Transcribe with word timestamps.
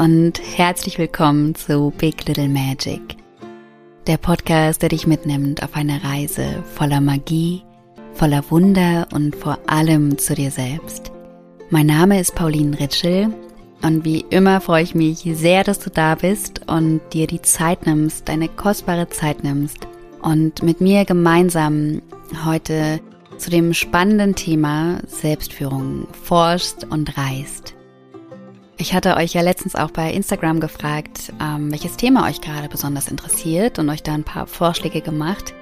Und 0.00 0.40
herzlich 0.56 0.96
willkommen 0.96 1.54
zu 1.54 1.92
Big 1.98 2.26
Little 2.26 2.48
Magic, 2.48 3.02
der 4.06 4.16
Podcast, 4.16 4.80
der 4.80 4.88
dich 4.88 5.06
mitnimmt 5.06 5.62
auf 5.62 5.76
eine 5.76 6.02
Reise 6.02 6.64
voller 6.74 7.02
Magie, 7.02 7.64
voller 8.14 8.42
Wunder 8.50 9.08
und 9.12 9.36
vor 9.36 9.58
allem 9.66 10.16
zu 10.16 10.34
dir 10.34 10.50
selbst. 10.50 11.12
Mein 11.68 11.84
Name 11.84 12.18
ist 12.18 12.34
Pauline 12.34 12.80
Ritschel 12.80 13.28
und 13.82 14.06
wie 14.06 14.24
immer 14.30 14.62
freue 14.62 14.84
ich 14.84 14.94
mich 14.94 15.18
sehr, 15.18 15.64
dass 15.64 15.80
du 15.80 15.90
da 15.90 16.14
bist 16.14 16.62
und 16.66 17.02
dir 17.12 17.26
die 17.26 17.42
Zeit 17.42 17.84
nimmst, 17.84 18.26
deine 18.26 18.48
kostbare 18.48 19.10
Zeit 19.10 19.44
nimmst 19.44 19.86
und 20.22 20.62
mit 20.62 20.80
mir 20.80 21.04
gemeinsam 21.04 22.00
heute 22.46 23.00
zu 23.36 23.50
dem 23.50 23.74
spannenden 23.74 24.34
Thema 24.34 25.00
Selbstführung 25.06 26.06
forschst 26.22 26.86
und 26.88 27.18
reist. 27.18 27.59
Ich 28.80 28.94
hatte 28.94 29.18
euch 29.18 29.34
ja 29.34 29.42
letztens 29.42 29.74
auch 29.74 29.90
bei 29.90 30.10
Instagram 30.10 30.58
gefragt, 30.58 31.34
ähm, 31.38 31.70
welches 31.70 31.98
Thema 31.98 32.26
euch 32.26 32.40
gerade 32.40 32.66
besonders 32.66 33.08
interessiert 33.08 33.78
und 33.78 33.90
euch 33.90 34.02
da 34.02 34.14
ein 34.14 34.24
paar 34.24 34.46
Vorschläge 34.46 35.02
gemacht. 35.02 35.52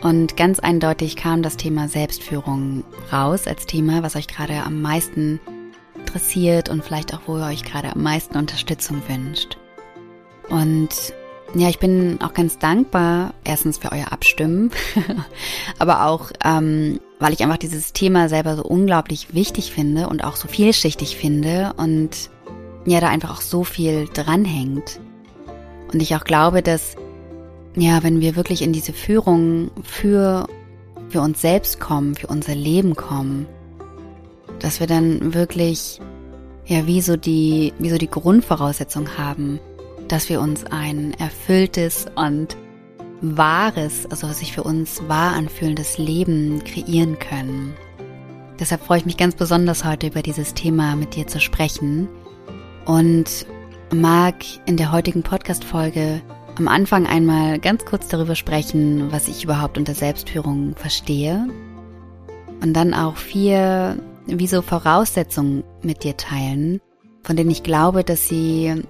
Und 0.00 0.34
ganz 0.38 0.58
eindeutig 0.58 1.16
kam 1.16 1.42
das 1.42 1.58
Thema 1.58 1.88
Selbstführung 1.88 2.84
raus 3.12 3.46
als 3.46 3.66
Thema, 3.66 4.02
was 4.02 4.16
euch 4.16 4.28
gerade 4.28 4.62
am 4.62 4.80
meisten 4.80 5.40
interessiert 5.94 6.70
und 6.70 6.82
vielleicht 6.82 7.12
auch, 7.12 7.20
wo 7.26 7.36
ihr 7.36 7.44
euch 7.44 7.64
gerade 7.64 7.92
am 7.92 8.02
meisten 8.02 8.38
Unterstützung 8.38 9.02
wünscht. 9.08 9.58
Und 10.48 10.88
ja, 11.54 11.68
ich 11.68 11.78
bin 11.78 12.18
auch 12.22 12.32
ganz 12.32 12.58
dankbar, 12.58 13.34
erstens 13.44 13.76
für 13.76 13.92
euer 13.92 14.10
Abstimmen, 14.10 14.70
aber 15.78 16.06
auch, 16.06 16.30
ähm, 16.42 16.98
weil 17.18 17.34
ich 17.34 17.42
einfach 17.42 17.58
dieses 17.58 17.92
Thema 17.92 18.30
selber 18.30 18.56
so 18.56 18.62
unglaublich 18.62 19.34
wichtig 19.34 19.70
finde 19.70 20.08
und 20.08 20.24
auch 20.24 20.36
so 20.36 20.48
vielschichtig 20.48 21.18
finde 21.18 21.74
und 21.76 22.30
ja 22.88 23.00
da 23.00 23.08
einfach 23.08 23.30
auch 23.30 23.40
so 23.40 23.64
viel 23.64 24.08
dranhängt. 24.12 25.00
Und 25.92 26.02
ich 26.02 26.14
auch 26.14 26.24
glaube, 26.24 26.62
dass 26.62 26.96
ja, 27.76 28.02
wenn 28.02 28.20
wir 28.20 28.36
wirklich 28.36 28.62
in 28.62 28.72
diese 28.72 28.92
Führung 28.92 29.70
für, 29.82 30.46
für 31.08 31.20
uns 31.20 31.40
selbst 31.40 31.80
kommen, 31.80 32.14
für 32.14 32.26
unser 32.26 32.54
Leben 32.54 32.96
kommen, 32.96 33.46
dass 34.58 34.80
wir 34.80 34.86
dann 34.86 35.34
wirklich 35.34 36.00
ja 36.66 36.86
wie 36.86 37.00
so 37.00 37.16
die, 37.16 37.72
wie 37.78 37.90
so 37.90 37.98
die 37.98 38.10
Grundvoraussetzung 38.10 39.16
haben, 39.16 39.60
dass 40.08 40.28
wir 40.28 40.40
uns 40.40 40.64
ein 40.64 41.14
erfülltes 41.18 42.06
und 42.14 42.56
wahres, 43.20 44.06
also 44.10 44.28
sich 44.28 44.52
für 44.52 44.62
uns 44.62 45.02
wahr 45.08 45.34
anfühlendes 45.34 45.98
Leben 45.98 46.62
kreieren 46.64 47.18
können. 47.18 47.74
Deshalb 48.58 48.82
freue 48.82 48.98
ich 48.98 49.06
mich 49.06 49.16
ganz 49.16 49.34
besonders 49.36 49.84
heute 49.84 50.08
über 50.08 50.22
dieses 50.22 50.54
Thema 50.54 50.96
mit 50.96 51.14
dir 51.14 51.26
zu 51.26 51.40
sprechen 51.40 52.08
und 52.88 53.44
mag 53.92 54.34
in 54.64 54.78
der 54.78 54.90
heutigen 54.92 55.22
Podcast-Folge 55.22 56.22
am 56.56 56.68
Anfang 56.68 57.06
einmal 57.06 57.58
ganz 57.58 57.84
kurz 57.84 58.08
darüber 58.08 58.34
sprechen, 58.34 59.12
was 59.12 59.28
ich 59.28 59.44
überhaupt 59.44 59.76
unter 59.76 59.94
Selbstführung 59.94 60.74
verstehe 60.74 61.46
und 62.62 62.72
dann 62.72 62.94
auch 62.94 63.16
vier 63.16 63.98
wie 64.26 64.46
so 64.46 64.62
Voraussetzungen 64.62 65.64
mit 65.82 66.02
dir 66.02 66.16
teilen, 66.16 66.80
von 67.22 67.36
denen 67.36 67.50
ich 67.50 67.62
glaube, 67.62 68.04
dass 68.04 68.26
sie 68.26 68.82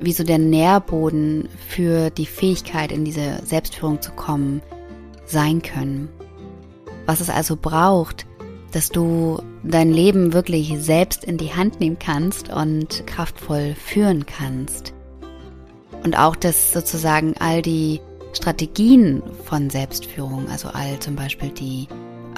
wie 0.00 0.12
so 0.12 0.24
der 0.24 0.38
Nährboden 0.38 1.50
für 1.68 2.08
die 2.08 2.26
Fähigkeit, 2.26 2.90
in 2.92 3.04
diese 3.04 3.40
Selbstführung 3.44 4.00
zu 4.00 4.12
kommen, 4.12 4.62
sein 5.26 5.60
können. 5.60 6.08
Was 7.04 7.20
es 7.20 7.28
also 7.28 7.56
braucht, 7.60 8.26
dass 8.72 8.90
du 8.90 9.42
dein 9.62 9.92
Leben 9.92 10.32
wirklich 10.32 10.74
selbst 10.78 11.24
in 11.24 11.38
die 11.38 11.54
Hand 11.54 11.80
nehmen 11.80 11.98
kannst 11.98 12.50
und 12.50 13.06
kraftvoll 13.06 13.74
führen 13.74 14.26
kannst. 14.26 14.92
Und 16.04 16.18
auch, 16.18 16.36
dass 16.36 16.72
sozusagen 16.72 17.34
all 17.38 17.62
die 17.62 18.00
Strategien 18.32 19.22
von 19.44 19.70
Selbstführung, 19.70 20.48
also 20.48 20.68
all 20.68 20.98
zum 21.00 21.16
Beispiel 21.16 21.50
die 21.50 21.88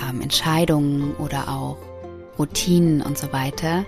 ähm, 0.09 0.21
Entscheidungen 0.21 1.15
oder 1.17 1.49
auch 1.49 1.77
Routinen 2.39 3.03
und 3.03 3.19
so 3.19 3.33
weiter, 3.33 3.85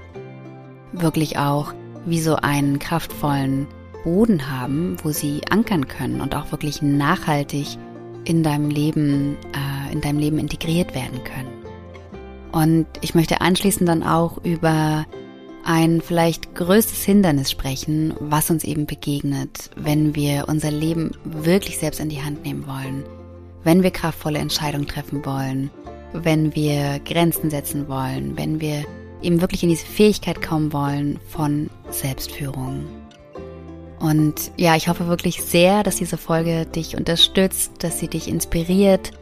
wirklich 0.92 1.38
auch 1.38 1.72
wie 2.04 2.20
so 2.20 2.36
einen 2.36 2.78
kraftvollen 2.78 3.66
Boden 4.04 4.50
haben, 4.50 4.96
wo 5.02 5.10
sie 5.10 5.42
ankern 5.48 5.86
können 5.86 6.20
und 6.20 6.34
auch 6.34 6.50
wirklich 6.50 6.82
nachhaltig 6.82 7.78
in 8.24 8.42
deinem 8.42 8.68
Leben, 8.68 9.36
äh, 9.54 9.92
in 9.92 10.00
deinem 10.00 10.18
Leben 10.18 10.38
integriert 10.38 10.94
werden 10.94 11.22
können. 11.24 11.51
Und 12.52 12.86
ich 13.00 13.14
möchte 13.14 13.40
anschließend 13.40 13.88
dann 13.88 14.02
auch 14.02 14.38
über 14.44 15.06
ein 15.64 16.00
vielleicht 16.00 16.54
größtes 16.54 17.02
Hindernis 17.04 17.50
sprechen, 17.50 18.14
was 18.20 18.50
uns 18.50 18.64
eben 18.64 18.86
begegnet, 18.86 19.70
wenn 19.76 20.14
wir 20.14 20.46
unser 20.48 20.70
Leben 20.70 21.12
wirklich 21.24 21.78
selbst 21.78 22.00
in 22.00 22.08
die 22.08 22.22
Hand 22.22 22.44
nehmen 22.44 22.66
wollen, 22.66 23.04
wenn 23.64 23.82
wir 23.82 23.90
kraftvolle 23.90 24.38
Entscheidungen 24.38 24.86
treffen 24.86 25.24
wollen, 25.24 25.70
wenn 26.12 26.54
wir 26.54 26.98
Grenzen 27.04 27.48
setzen 27.48 27.88
wollen, 27.88 28.36
wenn 28.36 28.60
wir 28.60 28.84
eben 29.22 29.40
wirklich 29.40 29.62
in 29.62 29.68
diese 29.68 29.86
Fähigkeit 29.86 30.42
kommen 30.42 30.72
wollen 30.72 31.18
von 31.28 31.70
Selbstführung. 31.90 32.84
Und 34.00 34.50
ja, 34.56 34.74
ich 34.74 34.88
hoffe 34.88 35.06
wirklich 35.06 35.42
sehr, 35.42 35.84
dass 35.84 35.96
diese 35.96 36.18
Folge 36.18 36.66
dich 36.66 36.96
unterstützt, 36.96 37.72
dass 37.78 38.00
sie 38.00 38.08
dich 38.08 38.26
inspiriert 38.26 39.12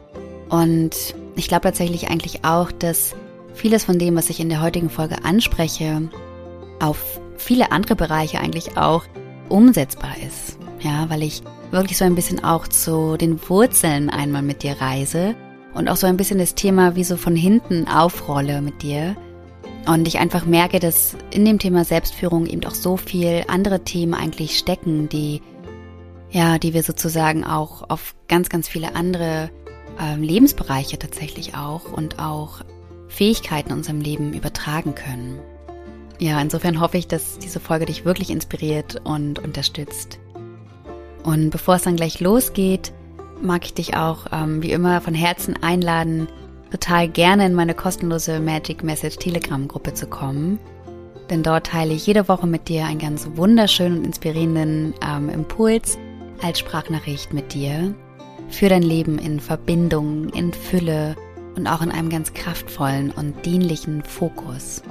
und 0.49 1.15
ich 1.37 1.49
glaube 1.49 1.63
tatsächlich 1.63 2.09
eigentlich 2.09 2.45
auch, 2.45 2.73
dass 2.73 3.15
vieles 3.55 3.85
von 3.85 3.99
dem, 3.99 4.17
was 4.17 4.31
ich 4.31 4.41
in 4.41 4.49
der 4.49 4.63
heutigen 4.63 4.91
Folge 4.91 5.25
anspreche, 5.25 6.09
auf 6.81 7.21
viele 7.37 7.73
andere 7.73 7.97
Bereiche 7.97 8.41
eigentlich 8.41 8.77
auch 8.77 9.05
umsetzbar 9.49 10.15
ist. 10.27 10.59
Ja, 10.81 11.11
weil 11.11 11.23
ich 11.23 11.43
wirklich 11.71 11.99
so 11.99 12.05
ein 12.05 12.15
bisschen 12.15 12.43
auch 12.43 12.67
zu 12.69 13.17
den 13.17 13.39
Wurzeln 13.49 14.11
einmal 14.11 14.43
mit 14.43 14.63
dir 14.63 14.81
reise 14.81 15.35
und 15.75 15.89
auch 15.89 15.97
so 15.97 16.07
ein 16.07 16.17
bisschen 16.17 16.39
das 16.39 16.55
Thema 16.55 16.97
wie 16.97 17.05
so 17.05 17.17
von 17.17 17.37
hinten 17.37 17.87
aufrolle 17.87 18.63
mit 18.63 18.83
dir. 18.83 19.17
Und 19.87 20.07
ich 20.07 20.19
einfach 20.19 20.45
merke, 20.45 20.79
dass 20.79 21.17
in 21.31 21.45
dem 21.45 21.59
Thema 21.59 21.85
Selbstführung 21.85 22.47
eben 22.47 22.65
auch 22.65 22.75
so 22.75 22.97
viel 22.97 23.45
andere 23.49 23.81
Themen 23.81 24.15
eigentlich 24.15 24.59
stecken, 24.59 25.09
die, 25.09 25.43
ja, 26.31 26.59
die 26.59 26.75
wir 26.75 26.83
sozusagen 26.83 27.45
auch 27.45 27.89
auf 27.89 28.15
ganz, 28.29 28.49
ganz 28.49 28.69
viele 28.69 28.95
andere 28.95 29.51
äh, 29.99 30.17
Lebensbereiche 30.17 30.99
tatsächlich 30.99 31.55
auch 31.55 31.93
und 31.93 32.19
auch 32.19 32.61
Fähigkeiten 33.09 33.71
in 33.71 33.77
unserem 33.79 34.01
Leben 34.01 34.33
übertragen 34.33 34.95
können. 34.95 35.41
Ja, 36.19 36.41
insofern 36.41 36.81
hoffe 36.81 36.99
ich, 36.99 37.09
dass 37.09 37.39
diese 37.39 37.61
Folge 37.61 37.87
dich 37.87 38.05
wirklich 38.05 38.31
inspiriert 38.31 39.01
und 39.05 39.39
unterstützt. 39.39 40.19
Und 41.25 41.51
bevor 41.51 41.77
es 41.77 41.83
dann 41.83 41.97
gleich 41.97 42.21
losgeht, 42.21 42.93
mag 43.43 43.65
ich 43.65 43.75
dich 43.75 43.97
auch 43.97 44.27
ähm, 44.33 44.63
wie 44.63 44.73
immer 44.73 45.01
von 45.01 45.15
Herzen 45.15 45.63
einladen, 45.63 46.29
total 46.71 47.09
gerne 47.09 47.47
in 47.47 47.55
meine 47.55 47.75
kostenlose 47.75 48.39
Magic 48.39 48.85
Message 48.85 49.17
Telegram 49.17 49.67
Gruppe 49.67 49.95
zu 49.95 50.07
kommen. 50.07 50.59
Denn 51.31 51.43
dort 51.43 51.69
teile 51.69 51.95
ich 51.95 52.07
jede 52.07 52.29
Woche 52.29 52.47
mit 52.47 52.69
dir 52.69 52.85
einen 52.85 52.99
ganz 52.99 53.29
wunderschönen 53.35 53.99
und 53.99 54.05
inspirierenden 54.05 54.95
ähm, 55.07 55.29
Impuls 55.29 55.97
als 56.43 56.59
Sprachnachricht 56.59 57.33
mit 57.33 57.55
dir 57.55 57.95
für 58.51 58.69
dein 58.69 58.83
Leben 58.83 59.19
in 59.19 59.41
Verbindung, 59.41 60.29
in 60.31 60.53
Fülle 60.53 61.17
und 61.57 61.67
auch 61.67 61.83
in 61.83 61.91
einem 61.91 62.11
ganz 62.11 62.35
kraftvollen 62.35 63.11
und 63.11 63.45
dienlichen 63.45 64.03
Fokus. 64.03 64.83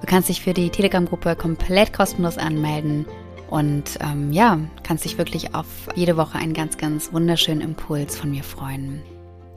Du 0.00 0.06
kannst 0.06 0.28
dich 0.28 0.40
für 0.40 0.54
die 0.54 0.70
Telegram-Gruppe 0.70 1.36
komplett 1.36 1.92
kostenlos 1.92 2.38
anmelden 2.38 3.06
und 3.50 3.98
ähm, 4.00 4.32
ja, 4.32 4.58
kannst 4.82 5.04
dich 5.04 5.18
wirklich 5.18 5.54
auf 5.54 5.66
jede 5.94 6.16
Woche 6.16 6.38
einen 6.38 6.54
ganz, 6.54 6.78
ganz 6.78 7.12
wunderschönen 7.12 7.60
Impuls 7.60 8.16
von 8.16 8.30
mir 8.30 8.44
freuen. 8.44 9.02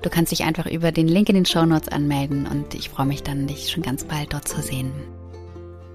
Du 0.01 0.09
kannst 0.09 0.31
dich 0.33 0.43
einfach 0.43 0.65
über 0.65 0.91
den 0.91 1.07
Link 1.07 1.29
in 1.29 1.35
den 1.35 1.45
Show 1.45 1.65
Notes 1.65 1.87
anmelden 1.87 2.45
und 2.45 2.75
ich 2.75 2.89
freue 2.89 3.05
mich 3.05 3.23
dann, 3.23 3.47
dich 3.47 3.71
schon 3.71 3.83
ganz 3.83 4.03
bald 4.03 4.33
dort 4.33 4.47
zu 4.47 4.61
sehen. 4.61 4.91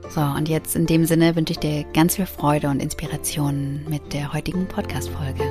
So, 0.08 0.22
und 0.22 0.48
jetzt 0.48 0.74
in 0.74 0.86
dem 0.86 1.04
Sinne 1.04 1.36
wünsche 1.36 1.52
ich 1.52 1.58
dir 1.58 1.84
ganz 1.92 2.16
viel 2.16 2.24
Freude 2.24 2.68
und 2.68 2.80
Inspiration 2.80 3.84
mit 3.88 4.14
der 4.14 4.32
heutigen 4.32 4.66
Podcast-Folge. 4.66 5.44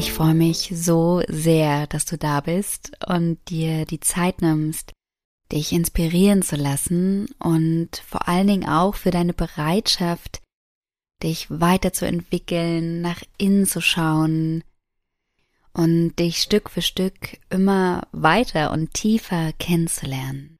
Ich 0.00 0.14
freue 0.14 0.32
mich 0.34 0.72
so 0.74 1.22
sehr, 1.28 1.86
dass 1.86 2.06
du 2.06 2.16
da 2.16 2.40
bist 2.40 2.92
und 3.06 3.36
dir 3.50 3.84
die 3.84 4.00
Zeit 4.00 4.40
nimmst, 4.40 4.92
dich 5.52 5.72
inspirieren 5.72 6.40
zu 6.40 6.56
lassen 6.56 7.28
und 7.38 7.98
vor 8.08 8.26
allen 8.26 8.46
Dingen 8.46 8.66
auch 8.66 8.94
für 8.94 9.10
deine 9.10 9.34
Bereitschaft, 9.34 10.40
dich 11.22 11.48
weiterzuentwickeln, 11.50 13.02
nach 13.02 13.22
innen 13.36 13.66
zu 13.66 13.82
schauen 13.82 14.64
und 15.74 16.16
dich 16.18 16.38
Stück 16.38 16.70
für 16.70 16.80
Stück 16.80 17.38
immer 17.50 18.08
weiter 18.10 18.70
und 18.70 18.94
tiefer 18.94 19.52
kennenzulernen. 19.58 20.56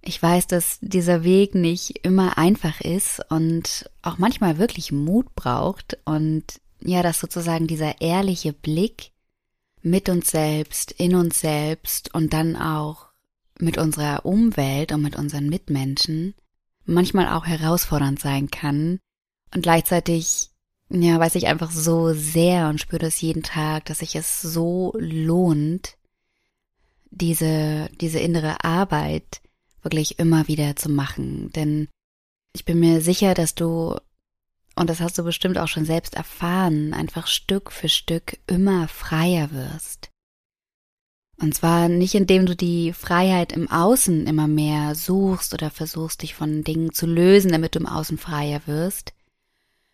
Ich 0.00 0.20
weiß, 0.20 0.48
dass 0.48 0.80
dieser 0.80 1.22
Weg 1.22 1.54
nicht 1.54 2.04
immer 2.04 2.38
einfach 2.38 2.80
ist 2.80 3.20
und 3.30 3.88
auch 4.02 4.18
manchmal 4.18 4.58
wirklich 4.58 4.90
Mut 4.90 5.32
braucht 5.36 5.96
und 6.04 6.60
ja, 6.84 7.02
dass 7.02 7.20
sozusagen 7.20 7.66
dieser 7.66 8.00
ehrliche 8.00 8.52
Blick 8.52 9.12
mit 9.82 10.08
uns 10.08 10.30
selbst, 10.30 10.92
in 10.92 11.14
uns 11.14 11.40
selbst 11.40 12.14
und 12.14 12.32
dann 12.32 12.56
auch 12.56 13.08
mit 13.58 13.78
unserer 13.78 14.24
Umwelt 14.24 14.92
und 14.92 15.02
mit 15.02 15.16
unseren 15.16 15.48
Mitmenschen 15.48 16.34
manchmal 16.84 17.28
auch 17.28 17.46
herausfordernd 17.46 18.20
sein 18.20 18.50
kann 18.50 18.98
und 19.54 19.62
gleichzeitig 19.62 20.50
ja, 21.00 21.18
weiß 21.18 21.36
ich 21.36 21.46
einfach 21.46 21.70
so 21.70 22.12
sehr 22.12 22.68
und 22.68 22.78
spüre 22.80 22.98
das 22.98 23.20
jeden 23.20 23.42
Tag, 23.42 23.86
dass 23.86 24.00
sich 24.00 24.14
es 24.14 24.42
so 24.42 24.92
lohnt, 24.98 25.96
diese, 27.10 27.88
diese 28.00 28.18
innere 28.18 28.62
Arbeit 28.64 29.40
wirklich 29.82 30.18
immer 30.18 30.48
wieder 30.48 30.76
zu 30.76 30.90
machen. 30.90 31.50
Denn 31.52 31.88
ich 32.52 32.64
bin 32.64 32.78
mir 32.78 33.00
sicher, 33.00 33.34
dass 33.34 33.54
du, 33.54 33.96
und 34.82 34.90
das 34.90 35.00
hast 35.00 35.16
du 35.16 35.22
bestimmt 35.22 35.58
auch 35.58 35.68
schon 35.68 35.84
selbst 35.84 36.14
erfahren, 36.14 36.92
einfach 36.92 37.28
Stück 37.28 37.70
für 37.70 37.88
Stück 37.88 38.36
immer 38.48 38.88
freier 38.88 39.52
wirst. 39.52 40.10
Und 41.40 41.54
zwar 41.54 41.88
nicht 41.88 42.16
indem 42.16 42.46
du 42.46 42.56
die 42.56 42.92
Freiheit 42.92 43.52
im 43.52 43.70
Außen 43.70 44.26
immer 44.26 44.48
mehr 44.48 44.96
suchst 44.96 45.54
oder 45.54 45.70
versuchst, 45.70 46.22
dich 46.22 46.34
von 46.34 46.64
Dingen 46.64 46.92
zu 46.92 47.06
lösen, 47.06 47.52
damit 47.52 47.76
du 47.76 47.78
im 47.78 47.86
Außen 47.86 48.18
freier 48.18 48.62
wirst, 48.66 49.12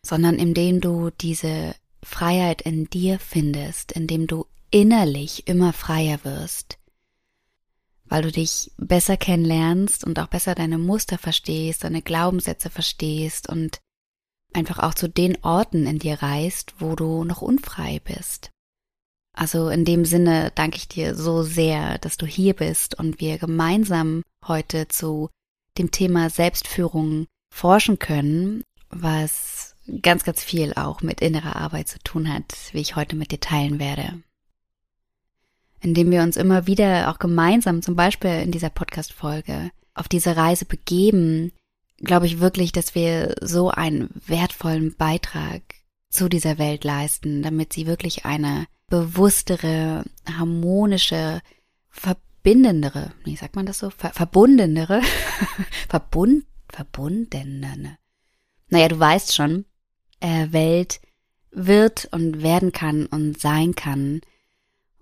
sondern 0.02 0.36
indem 0.36 0.80
du 0.80 1.10
diese 1.10 1.74
Freiheit 2.02 2.62
in 2.62 2.88
dir 2.88 3.18
findest, 3.18 3.92
indem 3.92 4.26
du 4.26 4.46
innerlich 4.70 5.46
immer 5.48 5.74
freier 5.74 6.20
wirst, 6.24 6.78
weil 8.06 8.22
du 8.22 8.32
dich 8.32 8.70
besser 8.78 9.18
kennenlernst 9.18 10.02
und 10.02 10.18
auch 10.18 10.28
besser 10.28 10.54
deine 10.54 10.78
Muster 10.78 11.18
verstehst, 11.18 11.84
deine 11.84 12.00
Glaubenssätze 12.00 12.70
verstehst 12.70 13.50
und 13.50 13.80
einfach 14.52 14.78
auch 14.78 14.94
zu 14.94 15.08
den 15.08 15.42
Orten 15.44 15.86
in 15.86 15.98
dir 15.98 16.22
reist, 16.22 16.74
wo 16.78 16.96
du 16.96 17.24
noch 17.24 17.42
unfrei 17.42 18.00
bist. 18.04 18.50
Also 19.32 19.68
in 19.68 19.84
dem 19.84 20.04
Sinne 20.04 20.50
danke 20.54 20.78
ich 20.78 20.88
dir 20.88 21.14
so 21.14 21.42
sehr, 21.42 21.98
dass 21.98 22.16
du 22.16 22.26
hier 22.26 22.54
bist 22.54 22.98
und 22.98 23.20
wir 23.20 23.38
gemeinsam 23.38 24.22
heute 24.46 24.88
zu 24.88 25.28
dem 25.78 25.92
Thema 25.92 26.28
Selbstführung 26.28 27.26
forschen 27.54 27.98
können, 27.98 28.64
was 28.90 29.76
ganz, 30.02 30.24
ganz 30.24 30.42
viel 30.42 30.74
auch 30.74 31.02
mit 31.02 31.20
innerer 31.20 31.56
Arbeit 31.56 31.88
zu 31.88 31.98
tun 32.00 32.32
hat, 32.32 32.52
wie 32.72 32.80
ich 32.80 32.96
heute 32.96 33.16
mit 33.16 33.30
dir 33.30 33.40
teilen 33.40 33.78
werde. 33.78 34.22
Indem 35.80 36.10
wir 36.10 36.22
uns 36.22 36.36
immer 36.36 36.66
wieder 36.66 37.08
auch 37.10 37.20
gemeinsam, 37.20 37.82
zum 37.82 37.94
Beispiel 37.94 38.42
in 38.42 38.50
dieser 38.50 38.70
Podcast-Folge, 38.70 39.70
auf 39.94 40.08
diese 40.08 40.36
Reise 40.36 40.64
begeben, 40.64 41.52
glaube 41.98 42.26
ich 42.26 42.40
wirklich, 42.40 42.72
dass 42.72 42.94
wir 42.94 43.34
so 43.40 43.70
einen 43.70 44.10
wertvollen 44.26 44.94
Beitrag 44.96 45.62
zu 46.10 46.28
dieser 46.28 46.58
Welt 46.58 46.84
leisten, 46.84 47.42
damit 47.42 47.72
sie 47.72 47.86
wirklich 47.86 48.24
eine 48.24 48.66
bewusstere, 48.88 50.04
harmonische, 50.26 51.40
verbindendere, 51.90 53.12
wie 53.24 53.36
sagt 53.36 53.56
man 53.56 53.66
das 53.66 53.78
so, 53.78 53.90
Ver 53.90 54.10
verbundenere, 54.10 55.02
verbund, 55.88 56.44
verbundene, 56.70 57.98
naja, 58.70 58.88
du 58.88 58.98
weißt 58.98 59.34
schon, 59.34 59.64
äh, 60.20 60.48
Welt 60.50 61.00
wird 61.50 62.08
und 62.12 62.42
werden 62.42 62.72
kann 62.72 63.06
und 63.06 63.40
sein 63.40 63.74
kann. 63.74 64.20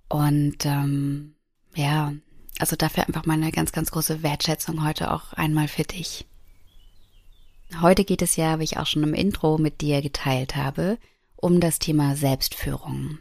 Und 0.08 0.64
ähm, 0.64 1.34
ja, 1.74 2.14
also 2.58 2.76
dafür 2.76 3.06
einfach 3.06 3.26
meine 3.26 3.50
ganz, 3.50 3.72
ganz 3.72 3.90
große 3.90 4.22
Wertschätzung 4.22 4.84
heute 4.84 5.12
auch 5.12 5.32
einmal 5.32 5.68
für 5.68 5.82
dich. 5.82 6.26
Heute 7.80 8.04
geht 8.04 8.22
es 8.22 8.36
ja, 8.36 8.58
wie 8.58 8.64
ich 8.64 8.78
auch 8.78 8.86
schon 8.86 9.02
im 9.02 9.14
Intro 9.14 9.58
mit 9.58 9.80
dir 9.80 10.00
geteilt 10.02 10.56
habe, 10.56 10.98
um 11.36 11.60
das 11.60 11.78
Thema 11.78 12.16
Selbstführung. 12.16 13.18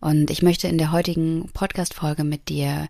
Und 0.00 0.30
ich 0.30 0.42
möchte 0.42 0.68
in 0.68 0.78
der 0.78 0.92
heutigen 0.92 1.50
Podcast-Folge 1.52 2.24
mit 2.24 2.48
dir 2.48 2.88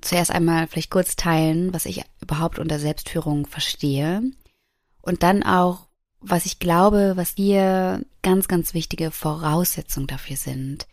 zuerst 0.00 0.30
einmal 0.30 0.66
vielleicht 0.66 0.90
kurz 0.90 1.16
teilen, 1.16 1.72
was 1.72 1.86
ich 1.86 2.02
überhaupt 2.20 2.58
unter 2.58 2.78
Selbstführung 2.78 3.46
verstehe 3.46 4.22
und 5.02 5.22
dann 5.22 5.42
auch 5.42 5.86
was 6.20 6.44
ich 6.44 6.58
glaube, 6.58 7.12
was 7.16 7.34
hier 7.36 8.04
ganz, 8.22 8.46
ganz 8.46 8.74
wichtige 8.74 9.10
Voraussetzungen 9.10 10.06
dafür 10.06 10.36
sind, 10.36 10.86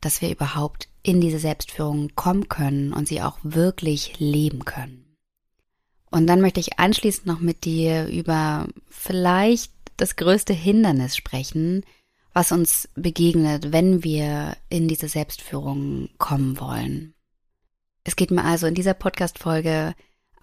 dass 0.00 0.20
wir 0.20 0.30
überhaupt 0.30 0.88
in 1.04 1.20
diese 1.20 1.38
Selbstführung 1.38 2.10
kommen 2.16 2.48
können 2.48 2.92
und 2.92 3.06
sie 3.06 3.22
auch 3.22 3.38
wirklich 3.44 4.18
leben 4.18 4.64
können. 4.64 5.01
Und 6.12 6.26
dann 6.26 6.42
möchte 6.42 6.60
ich 6.60 6.78
anschließend 6.78 7.26
noch 7.26 7.40
mit 7.40 7.64
dir 7.64 8.06
über 8.06 8.68
vielleicht 8.90 9.72
das 9.96 10.16
größte 10.16 10.52
Hindernis 10.52 11.16
sprechen, 11.16 11.84
was 12.34 12.52
uns 12.52 12.88
begegnet, 12.94 13.72
wenn 13.72 14.04
wir 14.04 14.56
in 14.68 14.88
diese 14.88 15.08
Selbstführung 15.08 16.10
kommen 16.18 16.60
wollen. 16.60 17.14
Es 18.04 18.14
geht 18.14 18.30
mir 18.30 18.44
also 18.44 18.66
in 18.66 18.74
dieser 18.74 18.94
Podcast-Folge 18.94 19.94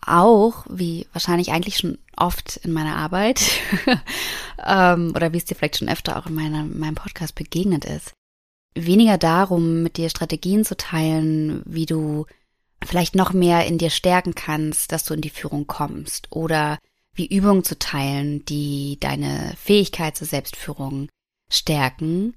auch, 0.02 0.66
wie 0.70 1.08
wahrscheinlich 1.14 1.52
eigentlich 1.52 1.78
schon 1.78 2.00
oft 2.18 2.58
in 2.58 2.72
meiner 2.72 2.96
Arbeit 2.96 3.42
ähm, 4.66 5.14
oder 5.16 5.34
wie 5.34 5.38
es 5.38 5.46
dir 5.46 5.56
vielleicht 5.56 5.78
schon 5.78 5.90
öfter 5.90 6.18
auch 6.18 6.26
in 6.26 6.34
meiner, 6.34 6.64
meinem 6.64 6.96
Podcast 6.96 7.36
begegnet 7.36 7.86
ist, 7.86 8.14
weniger 8.74 9.20
darum, 9.20 9.84
mit 9.84 9.98
dir 9.98 10.10
Strategien 10.10 10.66
zu 10.66 10.76
teilen, 10.78 11.62
wie 11.66 11.86
du 11.86 12.26
vielleicht 12.84 13.16
noch 13.16 13.34
mehr 13.34 13.66
in 13.66 13.78
dir 13.78 13.90
stärken 13.90 14.36
kannst, 14.36 14.92
dass 14.92 15.04
du 15.04 15.14
in 15.14 15.22
die 15.22 15.30
Führung 15.30 15.68
kommst 15.68 16.32
oder 16.32 16.80
wie 17.14 17.28
Übungen 17.28 17.64
zu 17.64 17.78
teilen, 17.78 18.46
die 18.46 18.98
deine 19.00 19.54
Fähigkeit 19.58 20.16
zur 20.16 20.28
Selbstführung 20.28 21.10
stärken, 21.52 22.36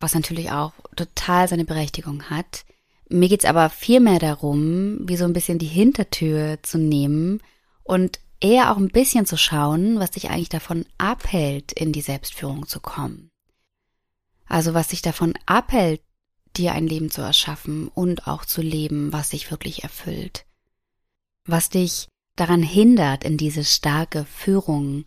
was 0.00 0.14
natürlich 0.14 0.50
auch 0.50 0.72
total 0.96 1.48
seine 1.48 1.64
Berechtigung 1.64 2.24
hat, 2.24 2.64
mir 3.08 3.28
geht's 3.28 3.46
aber 3.46 3.70
vielmehr 3.70 4.18
darum, 4.18 4.98
wie 5.08 5.16
so 5.16 5.24
ein 5.24 5.32
bisschen 5.32 5.58
die 5.58 5.66
Hintertür 5.66 6.58
zu 6.62 6.78
nehmen 6.78 7.40
und 7.82 8.20
eher 8.40 8.70
auch 8.70 8.76
ein 8.76 8.90
bisschen 8.90 9.24
zu 9.24 9.38
schauen, 9.38 9.98
was 9.98 10.10
dich 10.12 10.30
eigentlich 10.30 10.50
davon 10.50 10.84
abhält, 10.98 11.72
in 11.72 11.92
die 11.92 12.02
Selbstführung 12.02 12.66
zu 12.66 12.80
kommen. 12.80 13.30
Also 14.46 14.74
was 14.74 14.88
dich 14.88 15.02
davon 15.02 15.34
abhält, 15.46 16.02
dir 16.58 16.72
ein 16.72 16.86
Leben 16.86 17.10
zu 17.10 17.22
erschaffen 17.22 17.88
und 17.88 18.26
auch 18.26 18.44
zu 18.44 18.60
leben, 18.60 19.12
was 19.12 19.30
dich 19.30 19.50
wirklich 19.50 19.82
erfüllt. 19.82 20.44
Was 21.44 21.70
dich 21.70 22.08
daran 22.36 22.62
hindert, 22.62 23.24
in 23.24 23.36
diese 23.36 23.64
starke 23.64 24.24
Führung 24.24 25.04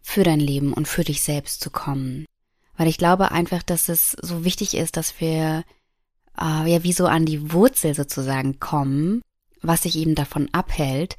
für 0.00 0.22
dein 0.22 0.40
Leben 0.40 0.72
und 0.72 0.88
für 0.88 1.04
dich 1.04 1.22
selbst 1.22 1.60
zu 1.60 1.70
kommen. 1.70 2.26
Weil 2.76 2.88
ich 2.88 2.98
glaube 2.98 3.30
einfach, 3.30 3.62
dass 3.62 3.88
es 3.88 4.12
so 4.12 4.44
wichtig 4.44 4.76
ist, 4.76 4.96
dass 4.96 5.20
wir 5.20 5.64
äh, 6.40 6.70
ja 6.70 6.82
wie 6.82 6.92
so 6.92 7.06
an 7.06 7.24
die 7.24 7.52
Wurzel 7.52 7.94
sozusagen 7.94 8.58
kommen, 8.58 9.22
was 9.62 9.82
sich 9.82 9.96
eben 9.96 10.14
davon 10.14 10.48
abhält 10.52 11.16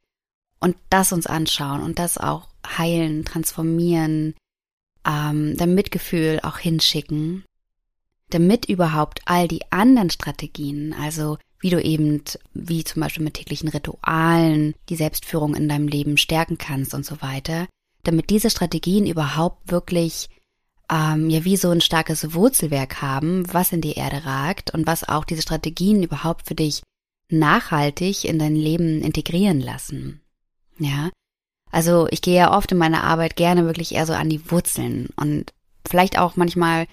und 0.60 0.76
das 0.90 1.12
uns 1.12 1.28
anschauen 1.28 1.82
und 1.82 2.00
das 2.00 2.18
auch 2.18 2.48
heilen, 2.78 3.26
transformieren, 3.26 4.36
ähm, 5.06 5.58
der 5.58 5.68
Mitgefühl 5.68 6.40
auch 6.44 6.58
hinschicken, 6.58 7.44
damit 8.30 8.66
überhaupt 8.66 9.22
all 9.26 9.48
die 9.48 9.62
anderen 9.72 10.10
Strategien, 10.10 10.94
also 10.94 11.38
wie 11.60 11.70
du 11.70 11.82
eben, 11.82 12.22
wie 12.54 12.84
zum 12.84 13.02
Beispiel 13.02 13.24
mit 13.24 13.36
täglichen 13.36 13.70
Ritualen, 13.70 14.76
die 14.90 14.96
Selbstführung 14.96 15.56
in 15.56 15.70
deinem 15.70 15.88
Leben 15.88 16.18
stärken 16.18 16.58
kannst 16.58 16.94
und 16.94 17.06
so 17.06 17.22
weiter, 17.22 17.68
damit 18.04 18.30
diese 18.30 18.50
Strategien 18.50 19.08
überhaupt 19.08 19.72
wirklich 19.72 20.30
ähm, 20.92 21.30
ja 21.30 21.44
wie 21.44 21.58
so 21.58 21.72
ein 21.72 21.82
starkes 21.82 22.34
Wurzelwerk 22.34 23.02
haben, 23.02 23.52
was 23.52 23.72
in 23.72 23.82
die 23.82 23.94
Erde 23.94 24.26
ragt 24.26 24.74
und 24.74 24.86
was 24.86 25.08
auch 25.08 25.26
diese 25.26 25.42
Strategien 25.42 26.04
überhaupt 26.04 26.48
für 26.48 26.56
dich 26.56 26.84
nachhaltig 27.30 28.26
in 28.26 28.38
dein 28.38 28.56
Leben 28.56 29.02
integrieren 29.02 29.60
lassen. 29.60 30.22
Ja. 30.78 31.10
Also 31.72 32.08
ich 32.12 32.22
gehe 32.22 32.36
ja 32.36 32.56
oft 32.56 32.72
in 32.72 32.78
meiner 32.78 33.04
Arbeit 33.04 33.36
gerne 33.36 33.66
wirklich 33.66 33.96
eher 33.96 34.06
so 34.06 34.14
an 34.14 34.30
die 34.30 34.52
Wurzeln 34.52 35.10
und 35.16 35.52
vielleicht 35.88 36.18
auch 36.18 36.36
manchmal 36.36 36.88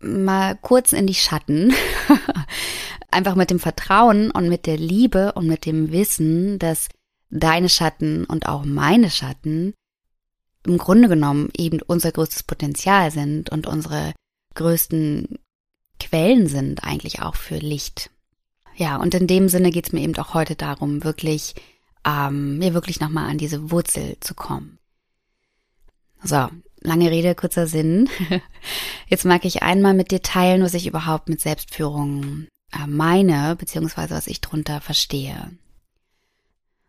mal 0.00 0.56
kurz 0.56 0.92
in 0.92 1.06
die 1.06 1.14
Schatten. 1.14 1.72
Einfach 3.10 3.34
mit 3.34 3.50
dem 3.50 3.58
Vertrauen 3.58 4.30
und 4.30 4.48
mit 4.48 4.66
der 4.66 4.76
Liebe 4.76 5.32
und 5.32 5.46
mit 5.46 5.66
dem 5.66 5.90
Wissen, 5.92 6.58
dass 6.58 6.88
deine 7.30 7.68
Schatten 7.68 8.24
und 8.24 8.46
auch 8.46 8.64
meine 8.64 9.10
Schatten 9.10 9.74
im 10.66 10.78
Grunde 10.78 11.08
genommen 11.08 11.48
eben 11.56 11.80
unser 11.82 12.12
größtes 12.12 12.42
Potenzial 12.42 13.10
sind 13.10 13.50
und 13.50 13.66
unsere 13.66 14.12
größten 14.54 15.38
Quellen 15.98 16.48
sind 16.48 16.84
eigentlich 16.84 17.22
auch 17.22 17.34
für 17.34 17.56
Licht. 17.56 18.10
Ja, 18.76 18.96
und 18.96 19.14
in 19.14 19.26
dem 19.26 19.48
Sinne 19.48 19.70
geht's 19.70 19.92
mir 19.92 20.00
eben 20.00 20.16
auch 20.16 20.34
heute 20.34 20.56
darum, 20.56 21.04
wirklich, 21.04 21.54
ähm, 22.04 22.58
mir 22.58 22.74
wirklich 22.74 23.00
nochmal 23.00 23.30
an 23.30 23.38
diese 23.38 23.70
Wurzel 23.70 24.16
zu 24.20 24.34
kommen. 24.34 24.78
So, 26.22 26.48
lange 26.80 27.10
Rede, 27.10 27.34
kurzer 27.34 27.66
Sinn. 27.66 28.08
Jetzt 29.08 29.24
mag 29.24 29.44
ich 29.44 29.62
einmal 29.62 29.94
mit 29.94 30.10
dir 30.10 30.22
teilen, 30.22 30.62
was 30.62 30.74
ich 30.74 30.86
überhaupt 30.86 31.28
mit 31.28 31.40
Selbstführung 31.40 32.46
äh, 32.72 32.86
meine, 32.86 33.56
beziehungsweise 33.56 34.14
was 34.14 34.26
ich 34.26 34.40
drunter 34.40 34.80
verstehe. 34.80 35.52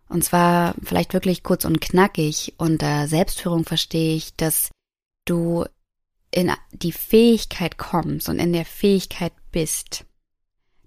Und 0.07 0.23
zwar 0.23 0.75
vielleicht 0.83 1.13
wirklich 1.13 1.43
kurz 1.43 1.63
und 1.65 1.79
knackig. 1.79 2.53
Unter 2.57 3.07
Selbstführung 3.07 3.63
verstehe 3.63 4.15
ich, 4.15 4.35
dass 4.35 4.69
du 5.25 5.65
in 6.31 6.51
die 6.71 6.91
Fähigkeit 6.91 7.77
kommst 7.77 8.29
und 8.29 8.39
in 8.39 8.53
der 8.53 8.65
Fähigkeit 8.65 9.33
bist, 9.51 10.05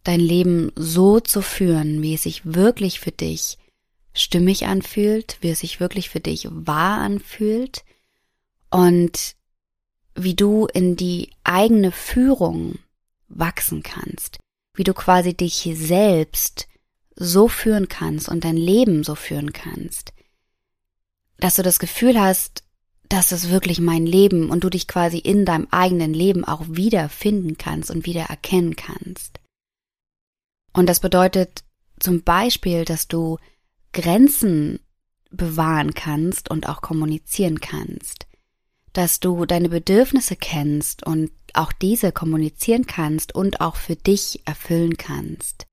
dein 0.03 0.21
Leben 0.21 0.73
so 0.75 1.21
zu 1.21 1.43
führen, 1.43 2.03
wie 2.03 2.15
es 2.15 2.23
sich 2.23 2.43
wirklich 2.45 3.01
für 3.01 3.13
dich 3.13 3.59
stimmig 4.15 4.67
anfühlt, 4.67 5.39
wie 5.41 5.51
es 5.51 5.61
sich 5.61 5.81
wirklich 5.81 6.09
für 6.09 6.21
dich 6.21 6.49
wahr 6.51 6.99
anfühlt 6.99 7.85
und 8.75 9.37
wie 10.17 10.35
du 10.35 10.67
in 10.67 10.97
die 10.97 11.31
eigene 11.45 11.93
Führung 11.93 12.81
wachsen 13.29 13.85
kannst, 13.85 14.39
wie 14.75 14.83
du 14.83 14.95
quasi 14.95 15.33
dich 15.33 15.71
selbst 15.75 16.67
so 17.15 17.47
führen 17.47 17.87
kannst 17.87 18.29
und 18.29 18.43
dein 18.43 18.57
Leben 18.57 19.05
so 19.05 19.15
führen 19.15 19.53
kannst, 19.53 20.13
dass 21.39 21.55
du 21.55 21.63
das 21.63 21.79
Gefühl 21.79 22.21
hast, 22.21 22.65
das 23.09 23.31
ist 23.31 23.49
wirklich 23.49 23.79
mein 23.79 24.07
Leben 24.07 24.51
und 24.51 24.65
du 24.65 24.71
dich 24.71 24.89
quasi 24.89 25.19
in 25.19 25.45
deinem 25.45 25.69
eigenen 25.71 26.13
Leben 26.13 26.45
auch 26.45 26.65
wiederfinden 26.67 27.57
kannst 27.57 27.93
und 27.93 28.07
wieder 28.07 28.23
erkennen 28.23 28.75
kannst. 28.75 29.39
Und 30.73 30.89
das 30.89 30.99
bedeutet 30.99 31.63
zum 32.01 32.25
Beispiel, 32.25 32.85
dass 32.85 33.07
du 33.07 33.39
Grenzen 33.93 34.81
bewahren 35.31 35.95
kannst 35.95 36.51
und 36.51 36.69
auch 36.69 36.81
kommunizieren 36.81 37.61
kannst, 37.61 38.27
dass 38.95 39.21
du 39.21 39.45
deine 39.45 39.69
Bedürfnisse 39.69 40.37
kennst 40.37 41.05
und 41.05 41.31
auch 41.53 41.73
diese 41.73 42.13
kommunizieren 42.13 42.87
kannst 42.87 43.35
und 43.35 43.61
auch 43.61 43.77
für 43.77 43.97
dich 43.97 44.41
erfüllen 44.47 44.97
kannst, 44.97 45.67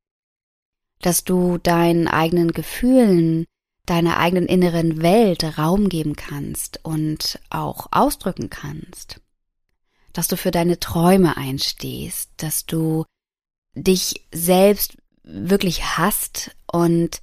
dass 1.02 1.24
du 1.24 1.58
deinen 1.58 2.08
eigenen 2.08 2.52
Gefühlen, 2.52 3.46
deiner 3.86 4.18
eigenen 4.18 4.48
inneren 4.48 5.02
Welt 5.02 5.58
Raum 5.58 5.88
geben 5.88 6.16
kannst 6.16 6.80
und 6.84 7.40
auch 7.50 7.88
ausdrücken 7.92 8.50
kannst, 8.50 9.22
dass 10.14 10.28
du 10.28 10.36
für 10.36 10.52
deine 10.52 10.80
Träume 10.80 11.38
einstehst, 11.38 12.32
dass 12.38 12.66
du 12.66 13.06
dich 13.76 14.28
selbst 14.32 14.98
wirklich 15.24 15.98
hast 15.98 16.56
und 16.72 17.22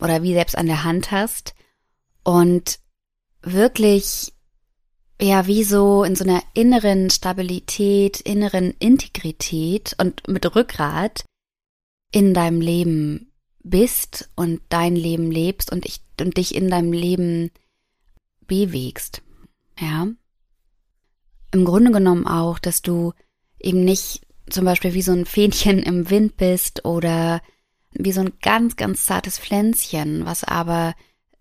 oder 0.00 0.22
wie 0.22 0.32
selbst 0.32 0.56
an 0.56 0.66
der 0.66 0.84
Hand 0.84 1.10
hast 1.10 1.54
und 2.24 2.80
wirklich 3.42 4.32
ja 5.20 5.46
wie 5.46 5.64
so 5.64 6.04
in 6.04 6.16
so 6.16 6.24
einer 6.24 6.42
inneren 6.54 7.10
Stabilität, 7.10 8.20
inneren 8.20 8.74
Integrität 8.78 9.94
und 9.98 10.26
mit 10.28 10.54
Rückgrat 10.54 11.24
in 12.12 12.34
deinem 12.34 12.60
Leben 12.60 13.32
bist 13.62 14.30
und 14.36 14.60
dein 14.68 14.94
Leben 14.94 15.30
lebst 15.30 15.72
und, 15.72 15.86
ich, 15.86 16.00
und 16.20 16.36
dich 16.36 16.54
in 16.54 16.70
deinem 16.70 16.92
Leben 16.92 17.50
bewegst. 18.46 19.22
Ja. 19.80 20.08
Im 21.52 21.64
Grunde 21.64 21.90
genommen 21.90 22.26
auch, 22.26 22.58
dass 22.58 22.82
du 22.82 23.12
eben 23.58 23.84
nicht 23.84 24.26
zum 24.48 24.64
Beispiel 24.64 24.94
wie 24.94 25.02
so 25.02 25.12
ein 25.12 25.26
Fähnchen 25.26 25.82
im 25.82 26.10
Wind 26.10 26.36
bist 26.36 26.84
oder 26.84 27.40
wie 27.90 28.12
so 28.12 28.20
ein 28.20 28.32
ganz, 28.40 28.76
ganz 28.76 29.06
zartes 29.06 29.38
Pflänzchen, 29.38 30.24
was 30.24 30.44
aber 30.44 30.94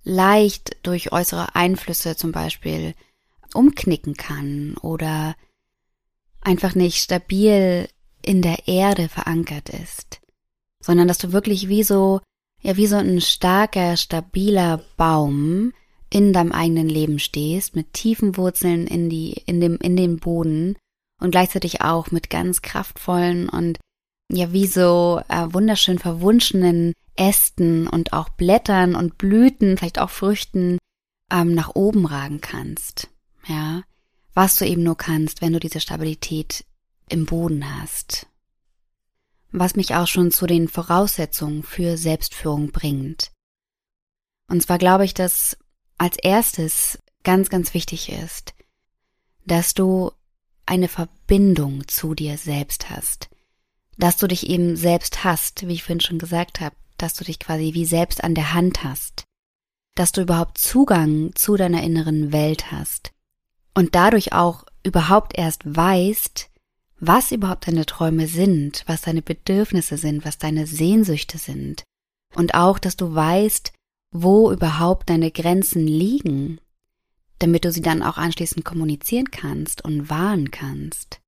leicht 0.04 0.78
durch 0.84 1.12
äußere 1.12 1.56
Einflüsse 1.56 2.16
zum 2.16 2.32
Beispiel 2.32 2.96
umknicken 3.56 4.16
kann 4.16 4.76
oder 4.82 5.36
einfach 6.42 6.76
nicht 6.76 6.98
stabil 6.98 7.88
in 8.22 8.42
der 8.42 8.68
Erde 8.68 9.10
verankert 9.10 9.70
ist, 9.70 10.20
sondern 10.82 11.08
dass 11.08 11.18
du 11.18 11.32
wirklich 11.32 11.68
wie 11.68 11.84
so, 11.84 12.22
ja, 12.62 12.78
wie 12.78 12.88
so 12.88 12.96
ein 12.96 13.22
starker, 13.22 13.98
stabiler 13.98 14.82
Baum 14.98 15.74
in 16.10 16.34
deinem 16.34 16.52
eigenen 16.52 16.88
Leben 16.88 17.20
stehst, 17.20 17.76
mit 17.76 17.94
tiefen 17.94 18.38
Wurzeln 18.38 18.88
in 18.88 19.10
die, 19.10 19.34
in 19.46 19.60
dem, 19.60 19.78
in 19.78 19.98
den 19.98 20.18
Boden 20.18 20.78
und 21.20 21.32
gleichzeitig 21.32 21.82
auch 21.82 22.12
mit 22.12 22.30
ganz 22.30 22.62
kraftvollen 22.62 23.50
und 23.50 23.80
ja 24.32 24.52
wie 24.52 24.68
so 24.68 25.22
äh, 25.30 25.48
wunderschön 25.52 26.00
verwunschenen 26.00 26.94
Ästen 27.16 27.88
und 27.88 28.14
auch 28.14 28.30
Blättern 28.30 28.96
und 28.96 29.18
Blüten, 29.18 29.78
vielleicht 29.78 30.00
auch 30.00 30.10
Früchten 30.10 30.78
ähm, 31.32 31.54
nach 31.54 31.76
oben 31.76 32.06
ragen 32.06 32.42
kannst. 32.42 33.10
Ja, 33.48 33.84
was 34.34 34.56
du 34.56 34.66
eben 34.66 34.84
nur 34.84 34.98
kannst, 34.98 35.42
wenn 35.42 35.54
du 35.54 35.60
diese 35.60 35.80
Stabilität 35.80 36.66
im 37.10 37.26
Boden 37.26 37.80
hast. 37.80 38.28
Was 39.52 39.76
mich 39.76 39.96
auch 39.96 40.08
schon 40.08 40.32
zu 40.32 40.48
den 40.48 40.68
Voraussetzungen 40.68 41.64
für 41.64 41.98
Selbstführung 41.98 42.72
bringt. 42.72 43.32
Und 44.48 44.62
zwar 44.62 44.78
glaube 44.78 45.06
ich, 45.06 45.14
dass 45.14 45.58
als 45.98 46.18
erstes 46.18 47.00
ganz, 47.24 47.50
ganz 47.50 47.74
wichtig 47.74 48.10
ist, 48.12 48.54
dass 49.46 49.74
du 49.74 50.12
eine 50.66 50.88
Verbindung 50.88 51.88
zu 51.88 52.16
dir 52.16 52.38
selbst 52.38 52.90
hast 52.90 53.30
dass 53.98 54.18
du 54.18 54.28
dich 54.28 54.50
eben 54.50 54.76
selbst 54.76 55.24
hast, 55.24 55.68
wie 55.68 55.74
ich 55.74 55.84
vorhin 55.84 56.02
schon 56.02 56.20
gesagt 56.20 56.60
habe, 56.60 56.76
dass 56.98 57.14
du 57.14 57.24
dich 57.24 57.40
quasi 57.40 57.74
wie 57.74 57.86
selbst 57.86 58.24
an 58.24 58.36
der 58.36 58.54
Hand 58.54 58.84
hast, 58.84 59.26
dass 59.96 60.12
du 60.12 60.22
überhaupt 60.22 60.58
Zugang 60.58 61.34
zu 61.36 61.56
deiner 61.56 61.84
inneren 61.84 62.32
Welt 62.32 62.72
hast 62.72 63.12
und 63.76 63.94
dadurch 63.94 64.34
auch 64.34 64.66
überhaupt 64.84 65.38
erst 65.38 65.64
weißt, 65.66 66.50
was 67.00 67.32
überhaupt 67.32 67.68
deine 67.68 67.86
Träume 67.86 68.28
sind, 68.28 68.84
was 68.88 69.02
deine 69.02 69.22
Bedürfnisse 69.22 69.98
sind, 69.98 70.26
was 70.26 70.40
deine 70.40 70.66
Sehnsüchte 70.66 71.38
sind 71.38 71.84
und 72.36 72.56
auch, 72.56 72.80
dass 72.80 72.96
du 72.96 73.14
weißt, 73.14 73.72
wo 74.12 74.52
überhaupt 74.52 75.10
deine 75.10 75.30
Grenzen 75.30 75.86
liegen, 75.86 76.60
damit 77.38 77.66
du 77.66 77.72
sie 77.72 77.82
dann 77.82 78.02
auch 78.02 78.18
anschließend 78.18 78.66
kommunizieren 78.66 79.30
kannst 79.30 79.84
und 79.84 80.10
wahren 80.10 80.50
kannst 80.50 81.20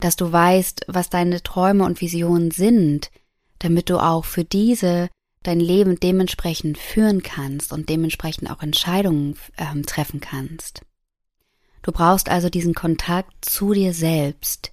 dass 0.00 0.16
du 0.16 0.30
weißt, 0.30 0.86
was 0.88 1.10
deine 1.10 1.42
Träume 1.42 1.84
und 1.84 2.00
Visionen 2.00 2.50
sind, 2.50 3.10
damit 3.58 3.90
du 3.90 3.98
auch 3.98 4.24
für 4.24 4.44
diese 4.44 5.08
dein 5.42 5.60
Leben 5.60 5.98
dementsprechend 5.98 6.76
führen 6.76 7.22
kannst 7.22 7.72
und 7.72 7.88
dementsprechend 7.88 8.50
auch 8.50 8.62
Entscheidungen 8.62 9.36
äh, 9.56 9.80
treffen 9.82 10.20
kannst. 10.20 10.82
Du 11.82 11.92
brauchst 11.92 12.28
also 12.28 12.50
diesen 12.50 12.74
Kontakt 12.74 13.44
zu 13.44 13.72
dir 13.72 13.94
selbst, 13.94 14.72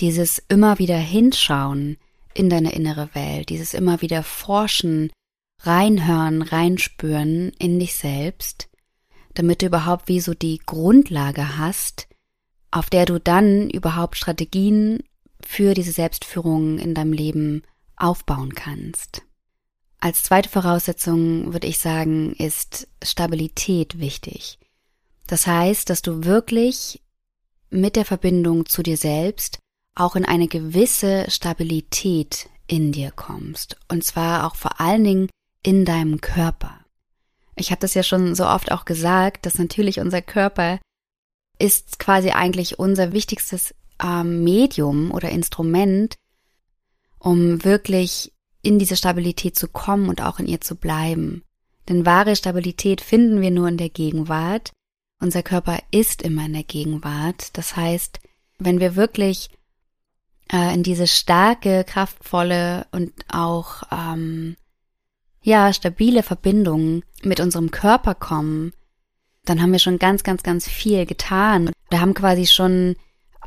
dieses 0.00 0.38
immer 0.48 0.78
wieder 0.78 0.98
hinschauen 0.98 1.96
in 2.34 2.48
deine 2.48 2.72
innere 2.72 3.14
Welt, 3.14 3.48
dieses 3.48 3.74
immer 3.74 4.00
wieder 4.00 4.22
forschen, 4.22 5.10
reinhören, 5.62 6.42
reinspüren 6.42 7.50
in 7.58 7.80
dich 7.80 7.96
selbst, 7.96 8.68
damit 9.34 9.62
du 9.62 9.66
überhaupt 9.66 10.08
wie 10.08 10.20
so 10.20 10.34
die 10.34 10.60
Grundlage 10.64 11.58
hast, 11.58 12.08
auf 12.70 12.90
der 12.90 13.06
du 13.06 13.18
dann 13.18 13.68
überhaupt 13.70 14.16
Strategien 14.16 15.02
für 15.40 15.74
diese 15.74 15.92
Selbstführung 15.92 16.78
in 16.78 16.94
deinem 16.94 17.12
Leben 17.12 17.62
aufbauen 17.96 18.54
kannst. 18.54 19.22
Als 20.00 20.22
zweite 20.22 20.48
Voraussetzung 20.48 21.52
würde 21.52 21.66
ich 21.66 21.78
sagen, 21.78 22.32
ist 22.34 22.86
Stabilität 23.02 23.98
wichtig. 23.98 24.58
Das 25.28 25.46
heißt, 25.46 25.88
dass 25.90 26.02
du 26.02 26.24
wirklich 26.24 27.00
mit 27.70 27.94
der 27.96 28.04
Verbindung 28.04 28.66
zu 28.66 28.82
dir 28.82 28.96
selbst 28.96 29.58
auch 29.94 30.16
in 30.16 30.24
eine 30.24 30.48
gewisse 30.48 31.30
Stabilität 31.30 32.48
in 32.66 32.92
dir 32.92 33.10
kommst. 33.10 33.76
Und 33.88 34.04
zwar 34.04 34.46
auch 34.46 34.56
vor 34.56 34.80
allen 34.80 35.04
Dingen 35.04 35.28
in 35.62 35.84
deinem 35.84 36.20
Körper. 36.20 36.80
Ich 37.56 37.70
habe 37.70 37.80
das 37.80 37.94
ja 37.94 38.02
schon 38.02 38.34
so 38.34 38.46
oft 38.46 38.72
auch 38.72 38.84
gesagt, 38.84 39.44
dass 39.44 39.58
natürlich 39.58 40.00
unser 40.00 40.22
Körper 40.22 40.78
ist 41.58 41.98
quasi 41.98 42.30
eigentlich 42.30 42.78
unser 42.78 43.12
wichtigstes 43.12 43.74
ähm, 44.02 44.44
Medium 44.44 45.10
oder 45.10 45.28
Instrument, 45.28 46.14
um 47.18 47.64
wirklich 47.64 48.32
in 48.62 48.78
diese 48.78 48.96
Stabilität 48.96 49.56
zu 49.56 49.68
kommen 49.68 50.08
und 50.08 50.22
auch 50.22 50.38
in 50.38 50.46
ihr 50.46 50.60
zu 50.60 50.76
bleiben. 50.76 51.42
Denn 51.88 52.06
wahre 52.06 52.36
Stabilität 52.36 53.00
finden 53.00 53.40
wir 53.40 53.50
nur 53.50 53.68
in 53.68 53.76
der 53.76 53.90
Gegenwart. 53.90 54.70
Unser 55.20 55.42
Körper 55.42 55.78
ist 55.90 56.22
immer 56.22 56.46
in 56.46 56.52
der 56.52 56.62
Gegenwart. 56.64 57.56
Das 57.56 57.76
heißt, 57.76 58.20
wenn 58.58 58.80
wir 58.80 58.96
wirklich 58.96 59.50
äh, 60.52 60.72
in 60.74 60.82
diese 60.82 61.06
starke, 61.06 61.84
kraftvolle 61.84 62.86
und 62.92 63.12
auch 63.28 63.82
ähm, 63.90 64.56
ja 65.42 65.72
stabile 65.72 66.22
Verbindung 66.22 67.02
mit 67.22 67.40
unserem 67.40 67.70
Körper 67.70 68.14
kommen, 68.14 68.72
dann 69.44 69.60
haben 69.60 69.72
wir 69.72 69.78
schon 69.78 69.98
ganz, 69.98 70.22
ganz, 70.22 70.42
ganz 70.42 70.68
viel 70.68 71.06
getan. 71.06 71.70
Wir 71.90 72.00
haben 72.00 72.14
quasi 72.14 72.46
schon 72.46 72.96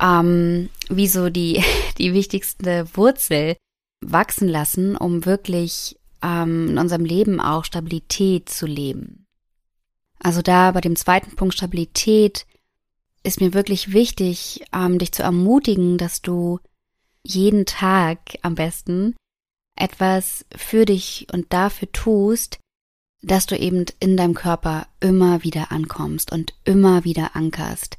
ähm, 0.00 0.68
wie 0.88 1.08
so 1.08 1.30
die, 1.30 1.62
die 1.98 2.12
wichtigste 2.12 2.86
Wurzel 2.94 3.56
wachsen 4.00 4.48
lassen, 4.48 4.96
um 4.96 5.24
wirklich 5.24 5.96
ähm, 6.22 6.70
in 6.70 6.78
unserem 6.78 7.04
Leben 7.04 7.40
auch 7.40 7.64
Stabilität 7.64 8.48
zu 8.48 8.66
leben. 8.66 9.21
Also 10.22 10.40
da 10.40 10.70
bei 10.70 10.80
dem 10.80 10.94
zweiten 10.94 11.34
Punkt 11.34 11.54
Stabilität 11.54 12.46
ist 13.24 13.40
mir 13.40 13.54
wirklich 13.54 13.92
wichtig, 13.92 14.64
ähm, 14.72 14.98
dich 14.98 15.12
zu 15.12 15.22
ermutigen, 15.22 15.98
dass 15.98 16.22
du 16.22 16.60
jeden 17.24 17.66
Tag 17.66 18.18
am 18.42 18.54
besten 18.54 19.16
etwas 19.76 20.44
für 20.54 20.84
dich 20.84 21.26
und 21.32 21.52
dafür 21.52 21.90
tust, 21.90 22.60
dass 23.20 23.46
du 23.46 23.56
eben 23.58 23.84
in 23.98 24.16
deinem 24.16 24.34
Körper 24.34 24.86
immer 25.00 25.42
wieder 25.42 25.72
ankommst 25.72 26.30
und 26.30 26.54
immer 26.64 27.04
wieder 27.04 27.34
ankerst. 27.34 27.98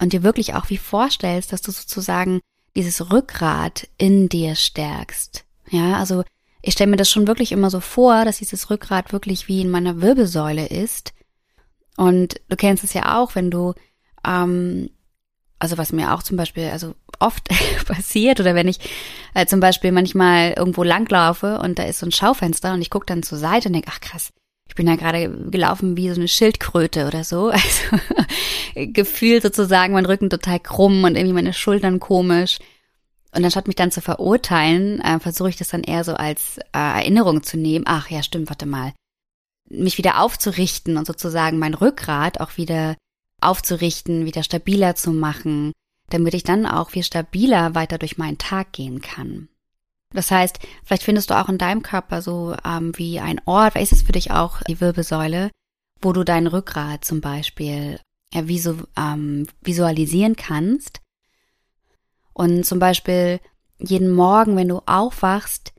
Und 0.00 0.12
dir 0.12 0.22
wirklich 0.22 0.54
auch 0.54 0.70
wie 0.70 0.76
vorstellst, 0.76 1.52
dass 1.52 1.62
du 1.62 1.72
sozusagen 1.72 2.40
dieses 2.76 3.12
Rückgrat 3.12 3.88
in 3.98 4.28
dir 4.28 4.54
stärkst. 4.54 5.44
Ja, 5.70 5.96
also 5.98 6.24
ich 6.66 6.72
stelle 6.74 6.90
mir 6.90 6.96
das 6.96 7.10
schon 7.10 7.26
wirklich 7.26 7.52
immer 7.52 7.70
so 7.70 7.80
vor, 7.80 8.24
dass 8.24 8.38
dieses 8.38 8.70
Rückgrat 8.70 9.12
wirklich 9.12 9.48
wie 9.48 9.60
in 9.60 9.70
meiner 9.70 10.00
Wirbelsäule 10.00 10.66
ist. 10.66 11.12
Und 11.96 12.40
du 12.48 12.56
kennst 12.56 12.84
es 12.84 12.94
ja 12.94 13.20
auch, 13.20 13.34
wenn 13.34 13.50
du, 13.50 13.74
ähm, 14.26 14.90
also 15.58 15.78
was 15.78 15.92
mir 15.92 16.14
auch 16.14 16.22
zum 16.22 16.36
Beispiel, 16.36 16.70
also 16.70 16.94
oft 17.20 17.48
passiert 17.86 18.40
oder 18.40 18.54
wenn 18.54 18.68
ich 18.68 18.78
äh, 19.34 19.46
zum 19.46 19.60
Beispiel 19.60 19.92
manchmal 19.92 20.54
irgendwo 20.56 20.82
langlaufe 20.82 21.58
und 21.58 21.78
da 21.78 21.84
ist 21.84 22.00
so 22.00 22.06
ein 22.06 22.12
Schaufenster 22.12 22.72
und 22.72 22.82
ich 22.82 22.90
gucke 22.90 23.06
dann 23.06 23.22
zur 23.22 23.38
Seite 23.38 23.68
und 23.68 23.74
denke, 23.74 23.90
ach 23.92 24.00
krass, 24.00 24.32
ich 24.66 24.74
bin 24.74 24.86
da 24.86 24.96
gerade 24.96 25.30
gelaufen 25.50 25.96
wie 25.96 26.08
so 26.08 26.16
eine 26.16 26.28
Schildkröte 26.28 27.06
oder 27.06 27.24
so. 27.24 27.52
Also 28.74 28.92
gefühlt 28.92 29.44
sozusagen 29.44 29.92
mein 29.92 30.06
Rücken 30.06 30.30
total 30.30 30.58
krumm 30.58 31.04
und 31.04 31.14
irgendwie 31.14 31.34
meine 31.34 31.52
Schultern 31.52 32.00
komisch. 32.00 32.58
Und 33.34 33.44
anstatt 33.44 33.66
mich 33.66 33.76
dann 33.76 33.90
zu 33.90 34.00
verurteilen, 34.00 35.00
äh, 35.00 35.18
versuche 35.18 35.48
ich 35.48 35.56
das 35.56 35.68
dann 35.68 35.82
eher 35.82 36.04
so 36.04 36.14
als 36.14 36.58
äh, 36.58 36.62
Erinnerung 36.72 37.42
zu 37.42 37.56
nehmen. 37.56 37.84
Ach 37.86 38.08
ja, 38.08 38.22
stimmt, 38.22 38.48
warte 38.48 38.66
mal. 38.66 38.92
Mich 39.68 39.98
wieder 39.98 40.20
aufzurichten 40.20 40.96
und 40.96 41.06
sozusagen 41.06 41.58
mein 41.58 41.74
Rückgrat 41.74 42.40
auch 42.40 42.56
wieder 42.56 42.94
aufzurichten, 43.40 44.24
wieder 44.24 44.42
stabiler 44.42 44.94
zu 44.94 45.10
machen, 45.10 45.72
damit 46.10 46.34
ich 46.34 46.44
dann 46.44 46.64
auch 46.66 46.90
viel 46.90 47.02
stabiler 47.02 47.74
weiter 47.74 47.98
durch 47.98 48.18
meinen 48.18 48.38
Tag 48.38 48.72
gehen 48.72 49.00
kann. 49.00 49.48
Das 50.12 50.30
heißt, 50.30 50.60
vielleicht 50.84 51.02
findest 51.02 51.30
du 51.30 51.34
auch 51.34 51.48
in 51.48 51.58
deinem 51.58 51.82
Körper 51.82 52.22
so 52.22 52.54
ähm, 52.64 52.92
wie 52.96 53.18
ein 53.18 53.40
Ort, 53.46 53.74
ist 53.74 53.92
es 53.92 54.02
für 54.02 54.12
dich 54.12 54.30
auch 54.30 54.62
die 54.62 54.80
Wirbelsäule, 54.80 55.50
wo 56.00 56.12
du 56.12 56.22
dein 56.22 56.46
Rückgrat 56.46 57.04
zum 57.04 57.20
Beispiel 57.20 57.98
ja, 58.32 58.46
visu 58.46 58.76
ähm, 58.96 59.48
visualisieren 59.62 60.36
kannst 60.36 61.00
und 62.34 62.64
zum 62.64 62.78
Beispiel 62.78 63.40
jeden 63.78 64.10
Morgen, 64.10 64.56
wenn 64.56 64.68
du 64.68 64.82
aufwachst, 64.86 65.72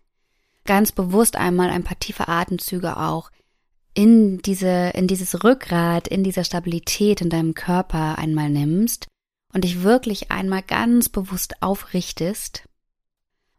ganz 0.66 0.92
bewusst 0.92 1.36
einmal 1.36 1.70
ein 1.70 1.84
paar 1.84 2.00
tiefe 2.00 2.28
Atemzüge 2.28 2.98
auch 2.98 3.30
in 3.94 4.40
diese, 4.40 4.90
in 4.90 5.08
dieses 5.08 5.44
Rückgrat, 5.44 6.08
in 6.08 6.24
dieser 6.24 6.44
Stabilität 6.44 7.22
in 7.22 7.30
deinem 7.30 7.54
Körper 7.54 8.18
einmal 8.18 8.50
nimmst 8.50 9.08
und 9.54 9.64
dich 9.64 9.84
wirklich 9.84 10.32
einmal 10.32 10.64
ganz 10.64 11.08
bewusst 11.08 11.62
aufrichtest 11.62 12.68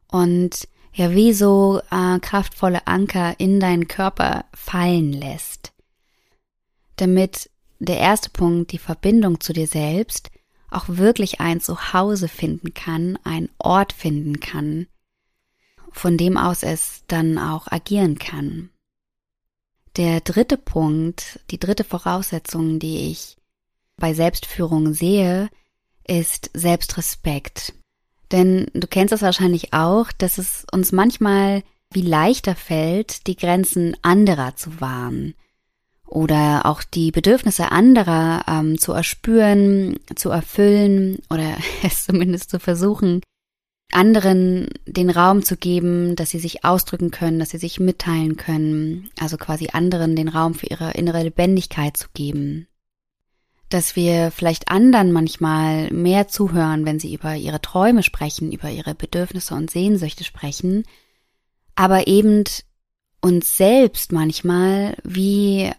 und 0.08 0.68
ja, 0.92 1.12
wie 1.12 1.32
so 1.32 1.80
äh, 1.90 2.18
kraftvolle 2.20 2.86
Anker 2.86 3.38
in 3.38 3.60
deinen 3.60 3.86
Körper 3.86 4.46
fallen 4.54 5.12
lässt. 5.12 5.72
Damit 6.96 7.50
der 7.78 7.98
erste 7.98 8.30
Punkt, 8.30 8.72
die 8.72 8.78
Verbindung 8.78 9.40
zu 9.40 9.52
dir 9.52 9.66
selbst, 9.66 10.30
auch 10.70 10.84
wirklich 10.88 11.40
ein 11.40 11.60
Zuhause 11.60 12.28
finden 12.28 12.74
kann, 12.74 13.18
ein 13.24 13.48
Ort 13.58 13.92
finden 13.92 14.40
kann, 14.40 14.86
von 15.92 16.16
dem 16.16 16.36
aus 16.36 16.62
es 16.62 17.04
dann 17.08 17.38
auch 17.38 17.70
agieren 17.70 18.18
kann. 18.18 18.70
Der 19.96 20.20
dritte 20.20 20.58
Punkt, 20.58 21.40
die 21.50 21.58
dritte 21.58 21.84
Voraussetzung, 21.84 22.78
die 22.78 23.10
ich 23.10 23.36
bei 23.96 24.12
Selbstführung 24.12 24.92
sehe, 24.92 25.48
ist 26.06 26.50
Selbstrespekt. 26.52 27.72
Denn 28.30 28.66
du 28.74 28.86
kennst 28.86 29.14
es 29.14 29.22
wahrscheinlich 29.22 29.72
auch, 29.72 30.12
dass 30.12 30.38
es 30.38 30.66
uns 30.70 30.92
manchmal 30.92 31.62
wie 31.92 32.02
leichter 32.02 32.54
fällt, 32.54 33.26
die 33.26 33.36
Grenzen 33.36 33.96
anderer 34.02 34.56
zu 34.56 34.80
wahren 34.80 35.34
oder 36.06 36.66
auch 36.66 36.82
die 36.82 37.10
Bedürfnisse 37.10 37.72
anderer 37.72 38.44
ähm, 38.48 38.78
zu 38.78 38.92
erspüren, 38.92 39.98
zu 40.14 40.30
erfüllen 40.30 41.18
oder 41.30 41.56
es 41.82 42.06
zumindest 42.06 42.50
zu 42.50 42.60
versuchen, 42.60 43.20
anderen 43.92 44.68
den 44.86 45.10
Raum 45.10 45.42
zu 45.42 45.56
geben, 45.56 46.16
dass 46.16 46.30
sie 46.30 46.38
sich 46.38 46.64
ausdrücken 46.64 47.10
können, 47.10 47.38
dass 47.38 47.50
sie 47.50 47.58
sich 47.58 47.80
mitteilen 47.80 48.36
können, 48.36 49.10
also 49.18 49.36
quasi 49.36 49.68
anderen 49.72 50.16
den 50.16 50.28
Raum 50.28 50.54
für 50.54 50.66
ihre 50.66 50.92
innere 50.92 51.22
Lebendigkeit 51.22 51.96
zu 51.96 52.08
geben. 52.12 52.66
Dass 53.68 53.96
wir 53.96 54.30
vielleicht 54.30 54.68
anderen 54.70 55.12
manchmal 55.12 55.90
mehr 55.90 56.28
zuhören, 56.28 56.84
wenn 56.84 57.00
sie 57.00 57.14
über 57.14 57.34
ihre 57.34 57.60
Träume 57.60 58.02
sprechen, 58.02 58.52
über 58.52 58.70
ihre 58.70 58.94
Bedürfnisse 58.94 59.54
und 59.54 59.70
Sehnsüchte 59.70 60.24
sprechen, 60.24 60.84
aber 61.74 62.06
eben 62.06 62.44
uns 63.20 63.56
selbst 63.56 64.12
manchmal 64.12 64.96
wie 65.02 65.72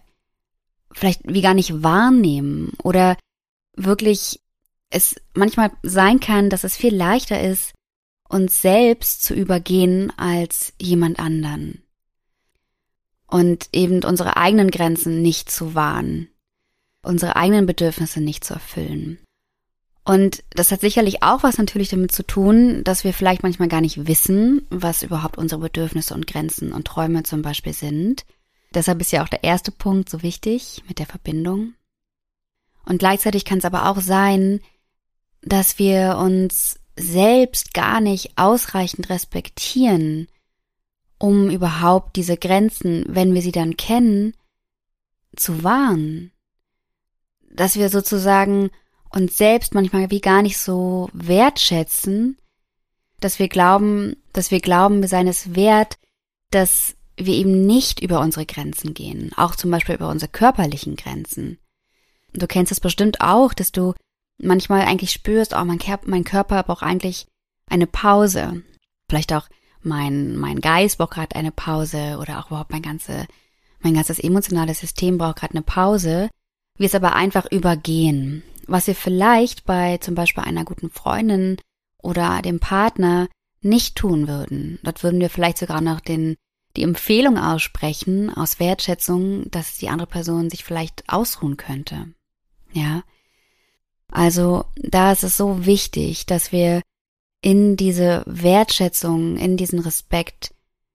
vielleicht 0.91 1.21
wie 1.25 1.41
gar 1.41 1.53
nicht 1.53 1.83
wahrnehmen 1.83 2.73
oder 2.83 3.17
wirklich 3.75 4.41
es 4.89 5.15
manchmal 5.33 5.71
sein 5.83 6.19
kann, 6.19 6.49
dass 6.49 6.63
es 6.63 6.77
viel 6.77 6.95
leichter 6.95 7.41
ist, 7.41 7.73
uns 8.29 8.61
selbst 8.61 9.23
zu 9.23 9.33
übergehen 9.33 10.11
als 10.17 10.73
jemand 10.79 11.19
anderen. 11.19 11.83
Und 13.27 13.69
eben 13.73 14.03
unsere 14.03 14.37
eigenen 14.37 14.71
Grenzen 14.71 15.21
nicht 15.21 15.51
zu 15.51 15.75
wahren, 15.75 16.29
unsere 17.03 17.35
eigenen 17.35 17.65
Bedürfnisse 17.65 18.21
nicht 18.21 18.45
zu 18.45 18.53
erfüllen. 18.53 19.19
Und 20.05 20.43
das 20.51 20.71
hat 20.71 20.79
sicherlich 20.79 21.21
auch 21.21 21.43
was 21.43 21.57
natürlich 21.57 21.89
damit 21.89 22.13
zu 22.13 22.23
tun, 22.23 22.85
dass 22.85 23.03
wir 23.03 23.13
vielleicht 23.13 23.43
manchmal 23.43 23.67
gar 23.67 23.81
nicht 23.81 24.07
wissen, 24.07 24.65
was 24.69 25.03
überhaupt 25.03 25.37
unsere 25.37 25.59
Bedürfnisse 25.59 26.13
und 26.13 26.27
Grenzen 26.27 26.71
und 26.71 26.87
Träume 26.87 27.23
zum 27.23 27.41
Beispiel 27.41 27.73
sind 27.73 28.25
Deshalb 28.77 29.01
ist 29.01 29.11
ja 29.11 29.23
auch 29.23 29.27
der 29.27 29.43
erste 29.43 29.71
Punkt 29.71 30.07
so 30.07 30.21
wichtig 30.21 30.83
mit 30.87 30.99
der 30.99 31.07
Verbindung. 31.07 31.73
Und 32.85 32.99
gleichzeitig 32.99 33.43
kann 33.43 33.57
es 33.57 33.65
aber 33.65 33.89
auch 33.89 33.99
sein, 33.99 34.59
dass 35.41 35.79
wir 35.79 36.19
uns 36.19 36.79
selbst 36.95 37.73
gar 37.73 38.01
nicht 38.01 38.37
ausreichend 38.37 39.09
respektieren, 39.09 40.27
um 41.17 41.49
überhaupt 41.49 42.17
diese 42.17 42.37
Grenzen, 42.37 43.03
wenn 43.07 43.33
wir 43.33 43.41
sie 43.41 43.51
dann 43.51 43.77
kennen, 43.77 44.35
zu 45.35 45.63
wahren. 45.63 46.31
Dass 47.49 47.77
wir 47.77 47.89
sozusagen 47.89 48.69
uns 49.09 49.39
selbst 49.39 49.73
manchmal 49.73 50.11
wie 50.11 50.21
gar 50.21 50.43
nicht 50.43 50.59
so 50.59 51.09
wertschätzen, 51.13 52.37
dass 53.19 53.39
wir 53.39 53.47
glauben, 53.47 54.17
dass 54.33 54.51
wir 54.51 54.59
glauben, 54.59 55.01
wir 55.01 55.09
seien 55.09 55.27
es 55.27 55.55
wert, 55.55 55.97
dass 56.51 56.96
wir 57.17 57.33
eben 57.33 57.65
nicht 57.65 58.01
über 58.01 58.19
unsere 58.19 58.45
Grenzen 58.45 58.93
gehen, 58.93 59.31
auch 59.35 59.55
zum 59.55 59.71
Beispiel 59.71 59.95
über 59.95 60.09
unsere 60.09 60.31
körperlichen 60.31 60.95
Grenzen. 60.95 61.57
Du 62.33 62.47
kennst 62.47 62.71
es 62.71 62.79
bestimmt 62.79 63.21
auch, 63.21 63.53
dass 63.53 63.71
du 63.71 63.93
manchmal 64.37 64.81
eigentlich 64.81 65.11
spürst, 65.11 65.53
oh, 65.53 65.65
mein, 65.65 65.79
mein 66.05 66.23
Körper 66.23 66.61
braucht 66.63 66.83
eigentlich 66.83 67.25
eine 67.69 67.87
Pause. 67.87 68.61
Vielleicht 69.09 69.33
auch 69.33 69.47
mein, 69.81 70.37
mein 70.37 70.61
Geist 70.61 70.97
braucht 70.97 71.13
gerade 71.13 71.35
eine 71.35 71.51
Pause 71.51 72.17
oder 72.21 72.39
auch 72.39 72.47
überhaupt 72.47 72.71
mein 72.71 72.81
ganze, 72.81 73.25
mein 73.79 73.93
ganzes 73.93 74.19
emotionales 74.19 74.79
System 74.79 75.17
braucht 75.17 75.37
gerade 75.37 75.53
eine 75.53 75.63
Pause. 75.63 76.29
Wir 76.77 76.87
es 76.87 76.95
aber 76.95 77.15
einfach 77.15 77.49
übergehen. 77.51 78.43
Was 78.67 78.87
wir 78.87 78.95
vielleicht 78.95 79.65
bei 79.65 79.97
zum 79.97 80.13
Beispiel 80.13 80.43
einer 80.43 80.65
guten 80.65 80.91
Freundin 80.91 81.57
oder 81.97 82.41
dem 82.41 82.59
Partner 82.59 83.27
nicht 83.61 83.95
tun 83.95 84.27
würden. 84.27 84.77
Dort 84.83 85.03
würden 85.03 85.19
wir 85.19 85.29
vielleicht 85.29 85.57
sogar 85.57 85.81
noch 85.81 85.99
den 85.99 86.35
die 86.77 86.83
Empfehlung 86.83 87.37
aussprechen 87.37 88.29
aus 88.33 88.59
Wertschätzung, 88.59 89.49
dass 89.51 89.77
die 89.77 89.89
andere 89.89 90.07
Person 90.07 90.49
sich 90.49 90.63
vielleicht 90.63 91.03
ausruhen 91.07 91.57
könnte. 91.57 92.07
Ja. 92.71 93.03
Also 94.09 94.65
da 94.75 95.11
ist 95.11 95.23
es 95.23 95.35
so 95.35 95.65
wichtig, 95.65 96.25
dass 96.25 96.51
wir 96.51 96.81
in 97.41 97.75
diese 97.75 98.23
Wertschätzung, 98.25 99.37
in 99.37 99.57
diesen 99.57 99.79
Respekt 99.79 100.53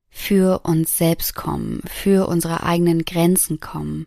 für 0.08 0.60
uns 0.64 0.96
selbst 0.96 1.34
kommen, 1.34 1.82
für 1.86 2.28
unsere 2.28 2.62
eigenen 2.62 3.04
Grenzen 3.04 3.60
kommen, 3.60 4.06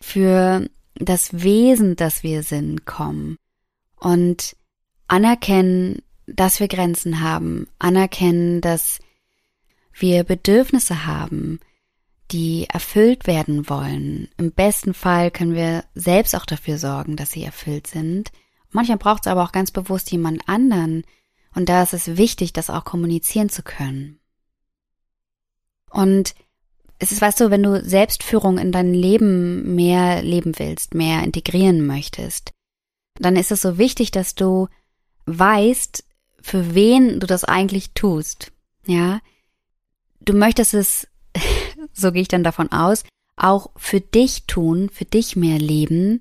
für 0.00 0.68
das 0.94 1.42
Wesen, 1.42 1.96
das 1.96 2.22
wir 2.22 2.42
sind, 2.42 2.86
kommen 2.86 3.36
und 3.96 4.56
anerkennen, 5.08 6.02
dass 6.26 6.60
wir 6.60 6.68
Grenzen 6.68 7.20
haben, 7.20 7.66
anerkennen, 7.78 8.60
dass 8.60 9.00
wir 10.00 10.24
Bedürfnisse 10.24 11.06
haben, 11.06 11.60
die 12.30 12.66
erfüllt 12.68 13.26
werden 13.26 13.68
wollen. 13.68 14.28
Im 14.36 14.52
besten 14.52 14.94
Fall 14.94 15.30
können 15.30 15.54
wir 15.54 15.84
selbst 15.94 16.34
auch 16.36 16.46
dafür 16.46 16.78
sorgen, 16.78 17.16
dass 17.16 17.32
sie 17.32 17.42
erfüllt 17.42 17.86
sind. 17.86 18.30
Manchmal 18.70 18.98
braucht 18.98 19.26
es 19.26 19.32
aber 19.32 19.42
auch 19.42 19.52
ganz 19.52 19.70
bewusst 19.70 20.10
jemand 20.12 20.48
anderen. 20.48 21.04
Und 21.54 21.68
da 21.68 21.82
ist 21.82 21.92
es 21.92 22.16
wichtig, 22.16 22.52
das 22.52 22.70
auch 22.70 22.84
kommunizieren 22.84 23.48
zu 23.48 23.62
können. 23.62 24.20
Und 25.90 26.34
es 27.00 27.10
ist, 27.10 27.20
weißt 27.20 27.40
du, 27.40 27.50
wenn 27.50 27.62
du 27.62 27.82
Selbstführung 27.82 28.58
in 28.58 28.70
dein 28.70 28.94
Leben 28.94 29.74
mehr 29.74 30.22
leben 30.22 30.58
willst, 30.58 30.94
mehr 30.94 31.24
integrieren 31.24 31.84
möchtest, 31.86 32.52
dann 33.14 33.36
ist 33.36 33.50
es 33.50 33.62
so 33.62 33.78
wichtig, 33.78 34.10
dass 34.12 34.34
du 34.34 34.68
weißt, 35.26 36.04
für 36.40 36.74
wen 36.74 37.18
du 37.18 37.26
das 37.26 37.44
eigentlich 37.44 37.92
tust. 37.94 38.52
Ja, 38.86 39.20
du 40.20 40.32
möchtest 40.32 40.74
es, 40.74 41.08
so 41.92 42.12
gehe 42.12 42.22
ich 42.22 42.28
dann 42.28 42.44
davon 42.44 42.72
aus, 42.72 43.04
auch 43.36 43.70
für 43.76 44.00
dich 44.00 44.44
tun, 44.46 44.90
für 44.92 45.04
dich 45.04 45.36
mehr 45.36 45.58
leben. 45.58 46.20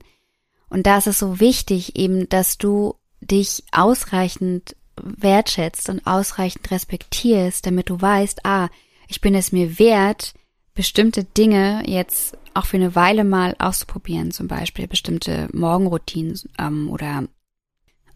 Und 0.70 0.88
da 0.88 0.98
ist 0.98 1.08
es 1.08 1.20
so 1.20 1.40
wichtig 1.40 1.98
eben, 1.98 2.30
dass 2.30 2.58
du 2.58 2.96
dich 3.22 3.64
ausreichend 3.72 4.76
wertschätzt 5.02 5.90
und 5.90 6.06
ausreichend 6.06 6.70
respektierst, 6.72 7.66
damit 7.66 7.90
du 7.90 8.00
weißt, 8.00 8.46
ah, 8.46 8.70
ich 9.08 9.22
bin 9.22 9.36
es 9.36 9.52
mir 9.52 9.80
wert, 9.80 10.34
bestimmte 10.76 11.24
Dinge 11.24 11.84
jetzt 11.86 12.38
auch 12.54 12.66
für 12.66 12.78
eine 12.78 12.96
Weile 12.96 13.24
mal 13.24 13.56
auszuprobieren, 13.60 14.32
zum 14.32 14.48
Beispiel 14.48 14.88
bestimmte 14.88 15.50
Morgenroutinen 15.54 16.40
ähm, 16.58 16.90
oder 16.90 17.24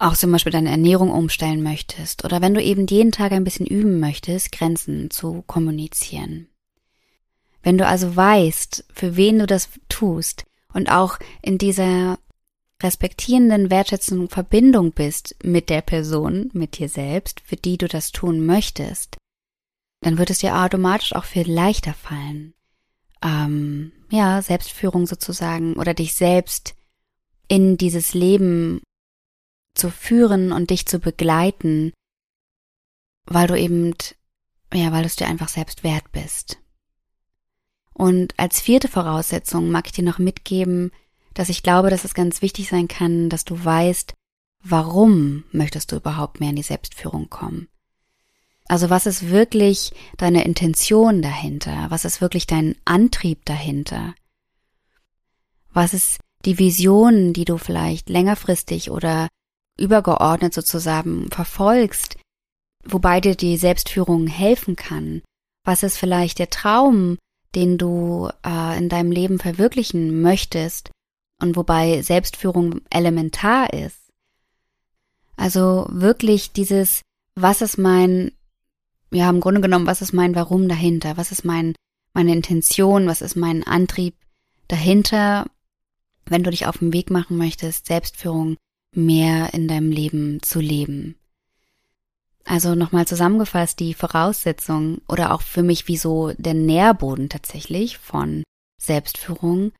auch 0.04 0.16
zum 0.16 0.32
Beispiel 0.32 0.52
deine 0.52 0.70
Ernährung 0.70 1.12
umstellen 1.12 1.64
möchtest 1.64 2.26
oder 2.26 2.42
wenn 2.42 2.54
du 2.54 2.62
eben 2.62 2.88
jeden 2.88 3.12
Tag 3.12 3.32
ein 3.32 3.46
bisschen 3.46 3.66
üben 3.66 4.00
möchtest, 4.00 4.52
Grenzen 4.52 5.10
zu 5.10 5.44
kommunizieren. 5.48 6.48
Wenn 7.62 7.78
du 7.78 7.88
also 7.88 8.14
weißt, 8.14 8.86
für 8.94 9.16
wen 9.16 9.40
du 9.40 9.48
das 9.48 9.70
tust 9.88 10.44
und 10.74 10.92
auch 10.92 11.18
in 11.42 11.58
dieser 11.58 12.20
respektierenden, 12.82 13.72
wertschätzenden 13.72 14.28
Verbindung 14.28 14.92
bist 14.92 15.38
mit 15.42 15.70
der 15.70 15.82
Person, 15.82 16.50
mit 16.52 16.78
dir 16.78 16.90
selbst, 16.90 17.40
für 17.46 17.56
die 17.56 17.78
du 17.78 17.88
das 17.88 18.12
tun 18.12 18.46
möchtest, 18.46 19.16
dann 20.02 20.18
wird 20.18 20.30
es 20.30 20.40
dir 20.40 20.58
automatisch 20.58 21.16
auch 21.16 21.24
viel 21.24 21.50
leichter 21.50 21.94
fallen, 21.94 22.54
ähm, 23.24 23.94
ja, 24.10 24.42
Selbstführung 24.42 25.08
sozusagen 25.08 25.76
oder 25.76 25.94
dich 25.94 26.14
selbst 26.14 26.76
in 27.48 27.78
dieses 27.78 28.14
Leben 28.14 28.82
zu 29.74 29.90
führen 29.90 30.52
und 30.52 30.70
dich 30.70 30.86
zu 30.86 31.00
begleiten, 31.00 31.94
weil 33.26 33.48
du 33.48 33.58
eben, 33.58 33.94
ja, 34.74 34.92
weil 34.92 35.02
du 35.02 35.08
es 35.08 35.16
dir 35.16 35.28
einfach 35.28 35.50
selbst 35.50 35.84
wert 35.84 36.12
bist. 36.12 36.60
Und 37.94 38.38
als 38.38 38.60
vierte 38.60 38.88
Voraussetzung 38.88 39.70
mag 39.70 39.86
ich 39.88 39.94
dir 39.94 40.04
noch 40.04 40.20
mitgeben, 40.20 40.92
dass 41.34 41.50
ich 41.50 41.64
glaube, 41.64 41.90
dass 41.90 42.04
es 42.04 42.14
ganz 42.14 42.42
wichtig 42.42 42.70
sein 42.70 42.88
kann, 42.88 43.30
dass 43.30 43.46
du 43.46 43.64
weißt, 43.64 44.14
warum 44.64 45.44
möchtest 45.52 45.92
du 45.92 45.98
überhaupt 45.98 46.40
mehr 46.40 46.50
in 46.50 46.56
die 46.56 46.64
Selbstführung 46.64 47.30
kommen. 47.30 47.68
Also 48.68 48.90
was 48.90 49.06
ist 49.06 49.30
wirklich 49.30 49.92
deine 50.18 50.46
Intention 50.46 51.22
dahinter? 51.22 51.88
Was 51.90 52.06
ist 52.06 52.22
wirklich 52.22 52.48
dein 52.48 52.76
Antrieb 52.86 53.46
dahinter? 53.46 54.16
Was 55.74 55.94
ist 55.94 56.20
die 56.46 56.60
Vision, 56.60 57.34
die 57.34 57.46
du 57.46 57.58
vielleicht 57.58 58.10
längerfristig 58.10 58.90
oder 58.90 59.28
übergeordnet 59.80 60.54
sozusagen 60.54 61.30
verfolgst, 61.32 62.18
wobei 62.84 63.22
dir 63.22 63.36
die 63.36 63.58
Selbstführung 63.58 64.28
helfen 64.28 64.76
kann? 64.76 65.22
Was 65.66 65.84
ist 65.84 65.98
vielleicht 65.98 66.40
der 66.40 66.50
Traum, 66.50 67.18
den 67.56 67.78
du 67.78 68.30
äh, 68.46 68.78
in 68.78 68.90
deinem 68.90 69.12
Leben 69.12 69.40
verwirklichen 69.40 70.22
möchtest 70.22 70.92
und 71.42 71.56
wobei 71.56 72.02
Selbstführung 72.02 72.82
elementar 72.90 73.74
ist? 73.74 73.98
Also 75.36 75.88
wirklich 75.90 76.52
dieses, 76.52 77.02
was 77.36 77.62
ist 77.62 77.78
mein, 77.78 78.32
ja, 79.12 79.30
im 79.30 79.40
Grunde 79.40 79.62
genommen, 79.62 79.88
was 79.88 80.02
ist 80.02 80.14
mein 80.14 80.36
Warum 80.36 80.68
dahinter? 80.68 81.18
Was 81.18 81.32
ist 81.32 81.46
mein, 81.46 81.76
meine 82.14 82.34
Intention? 82.34 83.08
Was 83.08 83.22
ist 83.22 83.36
mein 83.36 83.64
Antrieb 83.64 84.16
dahinter, 84.68 85.46
wenn 86.26 86.44
du 86.44 86.52
dich 86.52 86.66
auf 86.68 86.78
den 86.78 86.94
Weg 86.94 87.10
machen 87.10 87.38
möchtest, 87.38 87.88
Selbstführung 87.88 88.58
mehr 88.96 89.54
in 89.54 89.68
deinem 89.68 89.92
Leben 89.92 90.42
zu 90.42 90.60
leben. 90.60 91.16
Also 92.46 92.76
nochmal 92.76 93.08
zusammengefasst, 93.08 93.80
die 93.80 93.94
Voraussetzung 93.94 95.02
oder 95.08 95.34
auch 95.34 95.42
für 95.42 95.64
mich 95.64 95.88
wie 95.88 95.98
so 95.98 96.34
der 96.38 96.54
Nährboden 96.54 97.30
tatsächlich 97.30 97.98
von 97.98 98.44
Selbstführung 98.82 99.72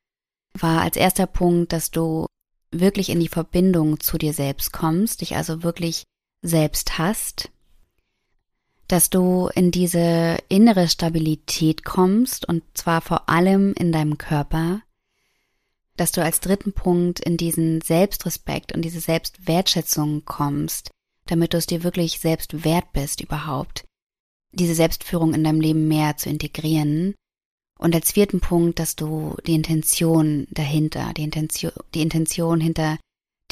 war 0.58 0.80
als 0.80 0.96
erster 0.96 1.26
Punkt, 1.26 1.72
dass 1.72 1.90
du 1.90 2.26
wirklich 2.70 3.10
in 3.10 3.20
die 3.20 3.28
Verbindung 3.28 4.00
zu 4.00 4.18
dir 4.18 4.32
selbst 4.32 4.72
kommst, 4.72 5.20
dich 5.20 5.36
also 5.36 5.62
wirklich 5.62 6.04
selbst 6.42 6.98
hast, 6.98 7.50
dass 8.88 9.10
du 9.10 9.48
in 9.54 9.70
diese 9.70 10.38
innere 10.48 10.88
Stabilität 10.88 11.84
kommst 11.84 12.48
und 12.48 12.62
zwar 12.74 13.00
vor 13.00 13.28
allem 13.28 13.74
in 13.74 13.92
deinem 13.92 14.18
Körper, 14.18 14.82
dass 15.96 16.12
du 16.12 16.22
als 16.22 16.40
dritten 16.40 16.72
Punkt 16.72 17.20
in 17.20 17.36
diesen 17.36 17.80
Selbstrespekt 17.80 18.74
und 18.74 18.82
diese 18.82 19.00
Selbstwertschätzung 19.00 20.24
kommst, 20.24 20.90
damit 21.26 21.52
du 21.52 21.58
es 21.58 21.66
dir 21.66 21.84
wirklich 21.84 22.20
selbst 22.20 22.64
wert 22.64 22.92
bist 22.92 23.20
überhaupt, 23.20 23.84
diese 24.52 24.74
Selbstführung 24.74 25.34
in 25.34 25.44
deinem 25.44 25.60
Leben 25.60 25.88
mehr 25.88 26.16
zu 26.16 26.28
integrieren. 26.28 27.14
Und 27.78 27.94
als 27.94 28.12
vierten 28.12 28.40
Punkt, 28.40 28.78
dass 28.78 28.96
du 28.96 29.36
die 29.46 29.54
Intention 29.54 30.46
dahinter, 30.50 31.12
die 31.14 31.22
Intention, 31.22 31.72
die 31.94 32.02
Intention 32.02 32.60
hinter 32.60 32.98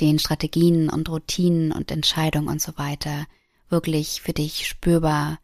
den 0.00 0.18
Strategien 0.18 0.88
und 0.88 1.09
Routinen 1.09 1.72
und 1.72 1.90
Entscheidungen 1.90 2.48
und 2.48 2.61
so 2.61 2.76
weiter 2.76 3.26
wirklich 3.68 4.20
für 4.20 4.33
dich 4.33 4.66
spürbar, 4.68 5.38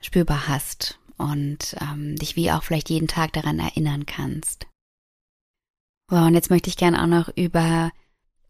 spürbar 0.00 0.48
hast 0.48 0.98
und 1.16 1.76
ähm, 1.80 2.16
dich 2.16 2.36
wie 2.36 2.50
auch 2.50 2.62
vielleicht 2.62 2.90
jeden 2.90 3.08
Tag 3.08 3.32
daran 3.32 3.58
erinnern 3.58 4.06
kannst. 4.06 4.66
Wow, 6.08 6.26
und 6.26 6.34
jetzt 6.34 6.50
möchte 6.50 6.70
ich 6.70 6.76
gerne 6.76 7.02
auch 7.02 7.06
noch 7.06 7.28
über, 7.36 7.90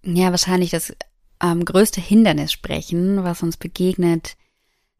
ja, 0.05 0.31
wahrscheinlich 0.31 0.71
das 0.71 0.95
ähm, 1.43 1.65
größte 1.65 2.01
Hindernis 2.01 2.53
sprechen, 2.53 3.25
was 3.25 3.43
uns 3.43 3.57
begegnet, 3.57 4.37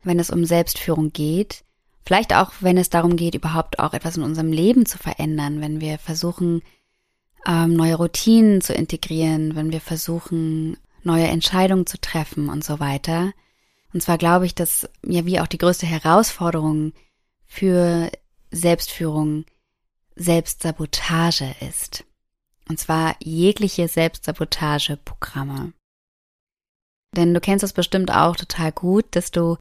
wenn 0.03 0.19
es 0.19 0.31
um 0.31 0.45
Selbstführung 0.45 1.13
geht. 1.13 1.65
Vielleicht 2.05 2.35
auch, 2.35 2.53
wenn 2.61 2.79
es 2.79 2.91
darum 2.91 3.17
geht, 3.17 3.35
überhaupt 3.35 3.79
auch 3.79 3.93
etwas 3.93 4.17
in 4.17 4.23
unserem 4.23 4.51
Leben 4.51 4.87
zu 4.87 4.99
verändern, 4.99 5.61
wenn 5.61 5.81
wir 5.81 5.99
versuchen, 5.99 6.63
ähm, 7.47 7.75
neue 7.75 7.95
Routinen 7.95 8.61
zu 8.61 8.73
integrieren, 8.73 9.55
wenn 9.55 9.73
wir 9.73 9.81
versuchen, 9.81 10.77
neue 11.05 11.27
Entscheidungen 11.27 11.87
zu 11.87 12.01
treffen 12.01 12.49
und 12.49 12.65
so 12.65 12.81
weiter. 12.81 13.33
Und 13.93 14.03
zwar 14.03 14.19
glaube 14.19 14.47
ich, 14.47 14.55
dass 14.55 14.89
ja 15.05 15.25
wie 15.27 15.41
auch 15.41 15.47
die 15.47 15.59
größte 15.59 15.87
Herausforderung 15.87 16.93
für 17.47 18.11
Selbstführung 18.51 19.45
Selbstsabotage 20.17 21.55
ist. 21.61 22.05
Und 22.69 22.79
zwar 22.79 23.17
jegliche 23.23 23.89
Selbstsabotageprogramme. 23.89 25.73
Denn 27.17 27.33
du 27.33 27.41
kennst 27.41 27.63
das 27.63 27.73
bestimmt 27.73 28.13
auch 28.13 28.37
total 28.37 28.73
gut, 28.73 29.07
dass 29.13 29.31
du 29.31 29.57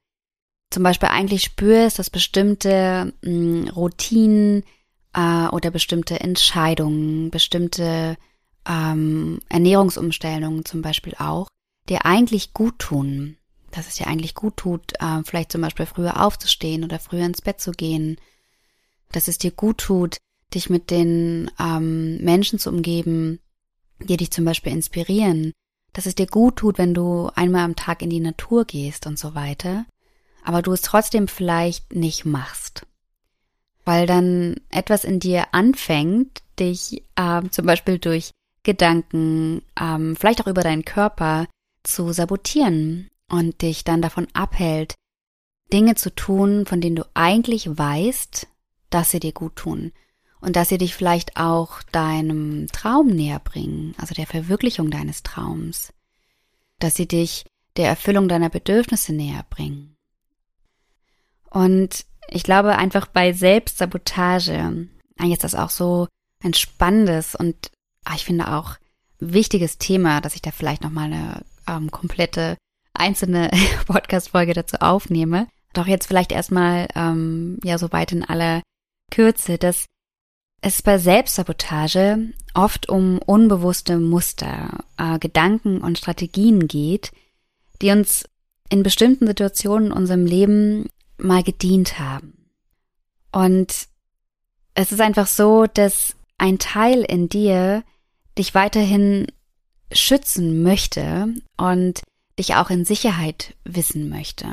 zum 0.70 0.84
Beispiel 0.84 1.10
eigentlich 1.10 1.43
spürst, 1.43 1.98
dass 1.98 2.10
bestimmte 2.10 3.13
mh, 3.22 3.30
hm, 3.32 3.67
Routinen 3.70 4.63
äh, 5.13 5.48
oder 5.48 5.72
bestimmte 5.72 6.20
Entscheidungen, 6.20 7.32
bestimmte 7.32 8.17
ähm, 8.67 9.39
Ernährungsumstellungen 9.50 10.65
zum 10.65 10.82
Beispiel 10.82 11.15
auch, 11.17 11.48
dir 11.88 12.06
eigentlich 12.06 12.54
gut 12.54 12.80
tun. 12.80 13.38
Dass 13.72 13.88
es 13.88 13.96
dir 13.96 14.08
eigentlich 14.08 14.34
gut 14.34 14.58
tut, 14.58 14.93
äh, 15.00 15.24
vielleicht 15.24 15.52
zum 15.52 15.62
Beispiel 15.62 15.86
früher 15.86 16.22
aufzustehen 16.26 16.84
oder 16.84 17.00
früher 17.00 17.26
ins 17.26 17.41
Bett 17.41 17.62
zu 17.62 17.72
gehen. 17.72 18.17
Dass 19.12 19.28
es 19.28 19.38
dir 19.38 19.52
gut 19.52 19.78
tut, 19.80 20.17
dich 20.53 20.69
mit 20.69 20.91
den 20.91 21.51
ähm, 21.60 22.17
Menschen 22.17 22.60
zu 22.60 22.69
umgeben, 22.69 23.39
die 23.99 24.17
dich 24.17 24.31
zum 24.31 24.45
Beispiel 24.45 24.71
inspirieren, 24.71 25.53
dass 25.93 26.05
es 26.05 26.15
dir 26.15 26.27
gut 26.27 26.57
tut, 26.57 26.77
wenn 26.77 26.93
du 26.93 27.29
einmal 27.36 27.63
am 27.63 27.75
Tag 27.75 28.01
in 28.01 28.10
die 28.10 28.19
Natur 28.19 28.65
gehst 28.65 29.07
und 29.07 29.17
so 29.17 29.36
weiter, 29.36 29.86
aber 30.43 30.62
du 30.62 30.71
es 30.71 30.81
trotzdem 30.81 31.27
vielleicht 31.27 31.93
nicht 31.93 32.25
machst. 32.25 32.86
Weil 33.83 34.05
dann 34.05 34.55
etwas 34.69 35.03
in 35.03 35.19
dir 35.19 35.53
anfängt, 35.53 36.43
dich 36.60 37.03
ähm, 37.17 37.51
zum 37.51 37.65
Beispiel 37.65 37.99
durch 37.99 38.31
Gedanken, 38.63 39.62
ähm, 39.79 40.15
vielleicht 40.15 40.41
auch 40.41 40.47
über 40.47 40.62
deinen 40.62 40.86
Körper 40.86 41.47
zu 41.83 42.12
sabotieren 42.12 43.10
und 43.29 43.62
dich 43.62 43.83
dann 43.83 44.01
davon 44.01 44.27
abhält, 44.33 44.95
Dinge 45.71 45.95
zu 45.95 46.13
tun, 46.13 46.65
von 46.65 46.79
denen 46.79 46.95
du 46.95 47.05
eigentlich 47.13 47.77
weißt, 47.77 48.47
dass 48.89 49.12
sie 49.12 49.19
dir 49.19 49.33
gut 49.33 49.55
tun 49.55 49.91
und 50.41 50.56
dass 50.56 50.69
sie 50.69 50.78
dich 50.78 50.95
vielleicht 50.95 51.38
auch 51.38 51.82
deinem 51.91 52.67
Traum 52.67 53.08
näher 53.08 53.39
bringen, 53.39 53.95
also 53.97 54.13
der 54.13 54.28
Verwirklichung 54.28 54.91
deines 54.91 55.23
Traums, 55.23 55.93
dass 56.80 56.95
sie 56.95 57.08
dich 57.08 57.45
der 57.76 57.88
Erfüllung 57.88 58.28
deiner 58.28 58.50
Bedürfnisse 58.50 59.13
näher 59.13 59.45
bringen. 59.50 59.95
Und 61.50 62.06
ich 62.30 62.43
glaube 62.43 62.78
einfach 62.78 63.08
bei 63.08 63.34
Selbstsabotage, 63.34 64.88
eigentlich 65.17 65.34
ist 65.34 65.43
das 65.43 65.56
auch 65.56 65.69
so 65.69 66.08
ein 66.43 66.54
spannendes 66.54 67.36
und 67.36 67.71
ah, 68.04 68.13
ich 68.15 68.26
finde 68.26 68.54
auch 68.54 68.76
wichtiges 69.19 69.78
Thema, 69.78 70.21
dass 70.21 70.36
ich 70.36 70.41
da 70.41 70.52
vielleicht 70.52 70.84
nochmal 70.84 71.12
eine 71.12 71.41
ähm, 71.67 71.89
komplette 71.89 72.58
einzelne 72.93 73.50
Podcast-Folge 73.88 74.54
dazu 74.54 74.78
aufnehme. 74.78 75.47
Doch 75.73 75.88
jetzt 75.88 76.08
vielleicht 76.08 76.32
erstmal 76.32 76.88
ähm, 76.95 77.60
ja 77.63 77.78
so 77.78 77.91
weit 77.91 78.12
in 78.12 78.23
aller 78.23 78.62
Kürze, 79.12 79.58
dass 79.58 79.86
es 80.62 80.82
bei 80.82 80.98
Selbstsabotage 80.98 82.34
oft 82.54 82.89
um 82.89 83.20
unbewusste 83.20 84.00
Muster, 84.00 84.84
äh, 84.98 85.20
Gedanken 85.20 85.82
und 85.82 85.98
Strategien 85.98 86.67
geht, 86.67 87.12
die 87.82 87.91
uns 87.91 88.26
in 88.70 88.84
bestimmten 88.84 89.28
Situationen 89.28 89.88
in 89.88 89.93
unserem 89.93 90.26
Leben 90.26 90.89
mal 91.17 91.43
gedient 91.43 92.00
haben. 92.00 92.50
Und 93.32 93.88
es 94.74 94.91
ist 94.91 95.02
einfach 95.02 95.28
so, 95.28 95.65
dass 95.65 96.15
ein 96.38 96.60
Teil 96.60 97.02
in 97.02 97.30
dir 97.30 97.84
dich 98.38 98.54
weiterhin 98.54 99.28
schützen 99.91 100.63
möchte 100.63 101.34
und 101.56 102.02
dich 102.38 102.56
auch 102.56 102.70
in 102.70 102.86
Sicherheit 102.86 103.56
wissen 103.63 104.10
möchte. 104.10 104.48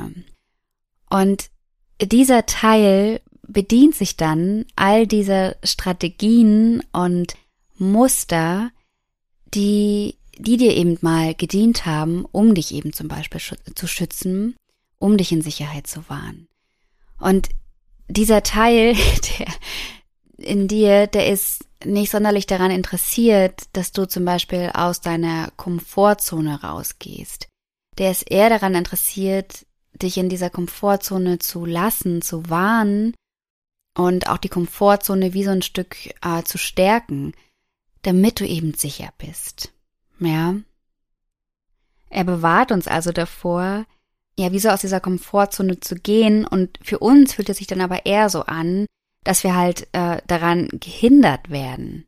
Und 1.09 1.49
dieser 2.01 2.45
Teil 2.45 3.21
bedient 3.47 3.95
sich 3.95 4.17
dann 4.17 4.65
all 4.75 5.07
dieser 5.07 5.55
Strategien 5.63 6.83
und 6.91 7.35
Muster, 7.77 8.71
die, 9.53 10.15
die 10.37 10.57
dir 10.57 10.75
eben 10.75 10.97
mal 11.01 11.35
gedient 11.35 11.85
haben, 11.85 12.25
um 12.31 12.55
dich 12.55 12.73
eben 12.73 12.93
zum 12.93 13.07
Beispiel 13.07 13.41
zu 13.75 13.87
schützen, 13.87 14.55
um 14.99 15.17
dich 15.17 15.31
in 15.31 15.41
Sicherheit 15.41 15.87
zu 15.87 16.07
wahren. 16.09 16.47
Und 17.19 17.49
dieser 18.07 18.43
Teil, 18.43 18.95
der 19.39 19.47
in 20.37 20.67
dir, 20.67 21.07
der 21.07 21.31
ist 21.31 21.65
nicht 21.85 22.11
sonderlich 22.11 22.45
daran 22.45 22.71
interessiert, 22.71 23.63
dass 23.73 23.91
du 23.91 24.05
zum 24.07 24.25
Beispiel 24.25 24.71
aus 24.73 25.01
deiner 25.01 25.51
Komfortzone 25.55 26.61
rausgehst. 26.61 27.47
Der 27.97 28.11
ist 28.11 28.29
eher 28.29 28.49
daran 28.49 28.75
interessiert, 28.75 29.65
dich 29.93 30.17
in 30.17 30.27
dieser 30.27 30.49
Komfortzone 30.49 31.39
zu 31.39 31.65
lassen, 31.65 32.21
zu 32.21 32.49
warnen 32.49 33.13
und 33.95 34.29
auch 34.29 34.37
die 34.37 34.49
Komfortzone 34.49 35.33
wie 35.33 35.43
so 35.43 35.51
ein 35.51 35.61
Stück 35.61 35.95
äh, 36.21 36.43
zu 36.43 36.57
stärken, 36.57 37.33
damit 38.03 38.39
du 38.39 38.45
eben 38.45 38.73
sicher 38.73 39.09
bist. 39.17 39.71
Ja. 40.19 40.55
Er 42.09 42.23
bewahrt 42.23 42.71
uns 42.71 42.87
also 42.87 43.11
davor, 43.11 43.85
ja, 44.37 44.51
wie 44.51 44.59
so 44.59 44.69
aus 44.69 44.81
dieser 44.81 44.99
Komfortzone 44.99 45.79
zu 45.79 45.95
gehen 45.95 46.45
und 46.45 46.77
für 46.81 46.99
uns 46.99 47.33
fühlt 47.33 47.49
es 47.49 47.57
sich 47.57 47.67
dann 47.67 47.81
aber 47.81 48.05
eher 48.05 48.29
so 48.29 48.43
an, 48.43 48.85
dass 49.23 49.43
wir 49.43 49.55
halt 49.55 49.87
äh, 49.93 50.21
daran 50.27 50.67
gehindert 50.73 51.49
werden. 51.49 52.05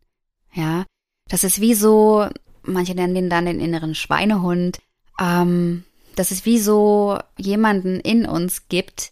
Ja, 0.53 0.85
das 1.29 1.43
ist 1.43 1.61
wie 1.61 1.73
so, 1.73 2.27
manche 2.63 2.95
nennen 2.95 3.15
den 3.15 3.29
dann 3.29 3.45
den 3.45 3.59
inneren 3.59 3.95
Schweinehund, 3.95 4.79
ähm, 5.19 5.83
dass 6.15 6.31
es 6.31 6.45
wie 6.45 6.59
so 6.59 7.19
jemanden 7.37 7.99
in 7.99 8.25
uns 8.25 8.67
gibt, 8.69 9.11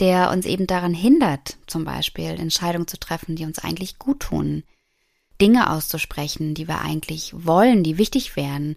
der 0.00 0.30
uns 0.30 0.46
eben 0.46 0.66
daran 0.66 0.94
hindert, 0.94 1.56
zum 1.66 1.84
Beispiel 1.84 2.30
Entscheidungen 2.30 2.86
zu 2.86 2.98
treffen, 2.98 3.36
die 3.36 3.44
uns 3.44 3.58
eigentlich 3.58 3.98
gut 3.98 4.20
tun, 4.20 4.62
Dinge 5.40 5.70
auszusprechen, 5.70 6.54
die 6.54 6.68
wir 6.68 6.80
eigentlich 6.80 7.32
wollen, 7.34 7.82
die 7.82 7.98
wichtig 7.98 8.36
wären, 8.36 8.76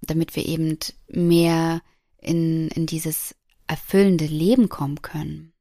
damit 0.00 0.36
wir 0.36 0.46
eben 0.46 0.78
mehr 1.08 1.82
in, 2.18 2.68
in 2.68 2.86
dieses 2.86 3.34
erfüllende 3.66 4.26
Leben 4.26 4.68
kommen 4.68 5.02
können. 5.02 5.52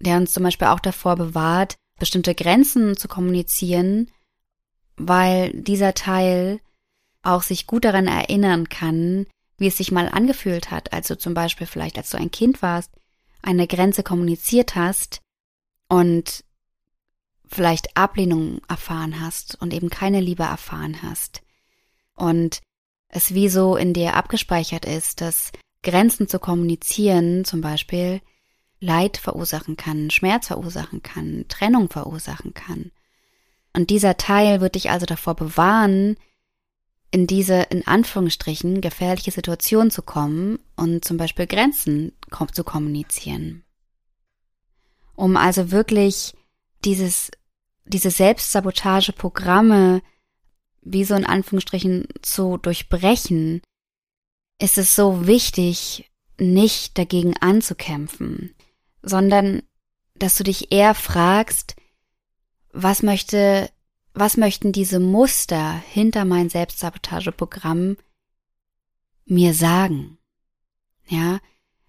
Der 0.00 0.16
uns 0.16 0.32
zum 0.32 0.42
Beispiel 0.42 0.68
auch 0.68 0.80
davor 0.80 1.16
bewahrt, 1.16 1.76
bestimmte 1.98 2.34
Grenzen 2.34 2.96
zu 2.96 3.08
kommunizieren, 3.08 4.10
weil 4.96 5.50
dieser 5.52 5.94
Teil 5.94 6.60
auch 7.22 7.42
sich 7.42 7.66
gut 7.66 7.84
daran 7.84 8.06
erinnern 8.06 8.68
kann, 8.68 9.26
wie 9.58 9.66
es 9.66 9.76
sich 9.76 9.90
mal 9.90 10.08
angefühlt 10.08 10.70
hat, 10.70 10.92
als 10.92 11.08
du 11.08 11.18
zum 11.18 11.34
Beispiel 11.34 11.66
vielleicht, 11.66 11.98
als 11.98 12.10
du 12.10 12.16
ein 12.16 12.30
Kind 12.30 12.62
warst, 12.62 12.92
eine 13.42 13.66
Grenze 13.66 14.02
kommuniziert 14.02 14.74
hast 14.74 15.20
und 15.88 16.44
vielleicht 17.46 17.96
Ablehnung 17.96 18.60
erfahren 18.68 19.20
hast 19.20 19.60
und 19.60 19.72
eben 19.72 19.90
keine 19.90 20.20
Liebe 20.20 20.42
erfahren 20.42 21.02
hast. 21.02 21.42
Und 22.14 22.60
es 23.08 23.32
wie 23.32 23.48
so 23.48 23.76
in 23.76 23.94
dir 23.94 24.14
abgespeichert 24.14 24.84
ist, 24.84 25.20
dass 25.20 25.52
Grenzen 25.82 26.28
zu 26.28 26.38
kommunizieren 26.38 27.44
zum 27.44 27.60
Beispiel 27.60 28.20
Leid 28.80 29.16
verursachen 29.16 29.76
kann, 29.76 30.10
Schmerz 30.10 30.48
verursachen 30.48 31.02
kann, 31.02 31.46
Trennung 31.48 31.88
verursachen 31.88 32.54
kann. 32.54 32.92
Und 33.72 33.90
dieser 33.90 34.16
Teil 34.16 34.60
wird 34.60 34.74
dich 34.74 34.90
also 34.90 35.06
davor 35.06 35.34
bewahren, 35.34 36.16
in 37.10 37.26
diese 37.26 37.62
in 37.70 37.86
Anführungsstrichen 37.86 38.80
gefährliche 38.80 39.30
Situation 39.30 39.90
zu 39.90 40.02
kommen 40.02 40.58
und 40.76 41.04
zum 41.04 41.16
Beispiel 41.16 41.46
Grenzen 41.46 42.12
zu 42.52 42.64
kommunizieren. 42.64 43.64
Um 45.14 45.36
also 45.36 45.70
wirklich 45.70 46.34
dieses, 46.84 47.30
diese 47.84 48.10
Selbstsabotageprogramme 48.10 50.02
wie 50.82 51.04
so 51.04 51.14
in 51.14 51.26
Anführungsstrichen 51.26 52.08
zu 52.22 52.56
durchbrechen, 52.56 53.62
ist 54.60 54.78
es 54.78 54.94
so 54.94 55.26
wichtig, 55.26 56.10
nicht 56.38 56.98
dagegen 56.98 57.36
anzukämpfen, 57.36 58.54
sondern 59.02 59.62
dass 60.14 60.36
du 60.36 60.44
dich 60.44 60.72
eher 60.72 60.94
fragst, 60.94 61.76
was 62.72 63.02
möchte 63.02 63.70
was 64.18 64.36
möchten 64.36 64.72
diese 64.72 65.00
Muster 65.00 65.82
hinter 65.90 66.24
mein 66.24 66.48
Selbstsabotageprogramm 66.48 67.96
mir 69.26 69.54
sagen? 69.54 70.18
Ja, 71.06 71.40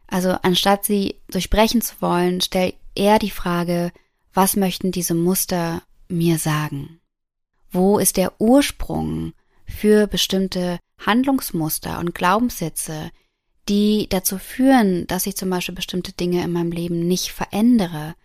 also 0.07 0.31
anstatt 0.41 0.85
sie 0.85 1.15
durchbrechen 1.29 1.81
zu 1.81 1.95
wollen, 1.99 2.41
stell 2.41 2.73
eher 2.95 3.19
die 3.19 3.31
Frage, 3.31 3.91
was 4.33 4.55
möchten 4.55 4.91
diese 4.91 5.13
Muster 5.13 5.83
mir 6.07 6.37
sagen? 6.37 6.99
Wo 7.71 7.99
ist 7.99 8.17
der 8.17 8.39
Ursprung 8.39 9.33
für 9.65 10.07
bestimmte 10.07 10.79
Handlungsmuster 11.05 11.99
und 11.99 12.15
Glaubenssätze, 12.15 13.11
die 13.67 14.07
dazu 14.09 14.39
führen, 14.39 15.05
dass 15.07 15.27
ich 15.27 15.37
zum 15.37 15.49
Beispiel 15.49 15.75
bestimmte 15.75 16.11
Dinge 16.13 16.43
in 16.43 16.51
meinem 16.51 16.71
Leben 16.71 17.07
nicht 17.07 17.31
verändere, 17.31 18.15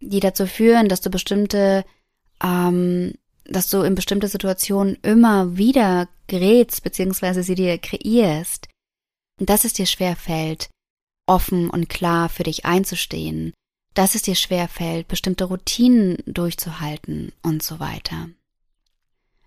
die 0.00 0.20
dazu 0.20 0.46
führen, 0.46 0.88
dass 0.88 1.02
du 1.02 1.10
bestimmte 1.10 1.84
ähm, 2.42 3.12
dass 3.44 3.68
du 3.70 3.82
in 3.82 3.94
bestimmte 3.94 4.28
Situationen 4.28 4.96
immer 5.02 5.56
wieder 5.56 6.08
gerätst, 6.26 6.82
beziehungsweise 6.82 7.42
sie 7.42 7.54
dir 7.54 7.78
kreierst, 7.78 8.68
und 9.38 9.48
dass 9.48 9.64
es 9.64 9.72
dir 9.72 9.86
schwer 9.86 10.16
fällt, 10.16 10.68
offen 11.26 11.70
und 11.70 11.88
klar 11.88 12.28
für 12.28 12.42
dich 12.42 12.66
einzustehen, 12.66 13.52
dass 13.94 14.14
es 14.14 14.22
dir 14.22 14.34
schwer 14.34 14.68
fällt, 14.68 15.08
bestimmte 15.08 15.44
Routinen 15.44 16.18
durchzuhalten 16.26 17.32
und 17.42 17.62
so 17.62 17.80
weiter. 17.80 18.28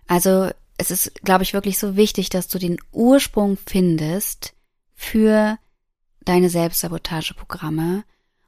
Also 0.08 0.50
es 0.78 0.92
ist, 0.92 1.24
glaube 1.24 1.44
ich, 1.44 1.54
wirklich 1.54 1.78
so 1.78 1.96
wichtig, 1.96 2.30
dass 2.30 2.48
du 2.48 2.58
den 2.58 2.78
Ursprung 2.92 3.58
findest 3.58 4.54
für 4.96 5.58
deine 6.26 6.50
Selbstsabotageprogramme 6.50 8.04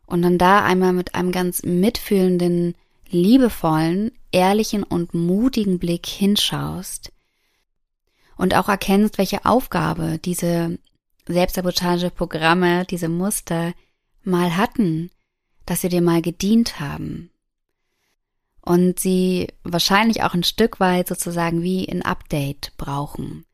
und 0.05 0.21
dann 0.21 0.37
da 0.37 0.63
einmal 0.63 0.93
mit 0.93 1.15
einem 1.15 1.31
ganz 1.31 1.63
mitfühlenden 1.63 2.75
liebevollen, 3.09 4.11
ehrlichen 4.35 4.83
und 4.83 5.13
mutigen 5.13 5.79
Blick 5.79 6.05
hinschaust 6.05 7.11
und 8.35 8.53
auch 8.53 8.67
erkennst, 8.67 9.17
welche 9.17 9.45
Aufgabe 9.45 10.19
diese 10.19 10.77
Selbstsabotageprogramme, 11.25 12.85
diese 12.85 13.07
Muster 13.07 13.73
mal 14.23 14.57
hatten, 14.57 15.09
dass 15.65 15.81
sie 15.81 15.89
dir 15.89 16.01
mal 16.01 16.21
gedient 16.21 16.81
haben. 16.81 17.31
Und 18.59 18.99
sie 18.99 19.47
wahrscheinlich 19.63 20.23
auch 20.23 20.33
ein 20.33 20.43
Stück 20.43 20.79
weit 20.79 21.07
sozusagen 21.07 21.61
wie 21.61 21.87
ein 21.87 22.01
Update 22.01 22.73
brauchen. 22.77 23.45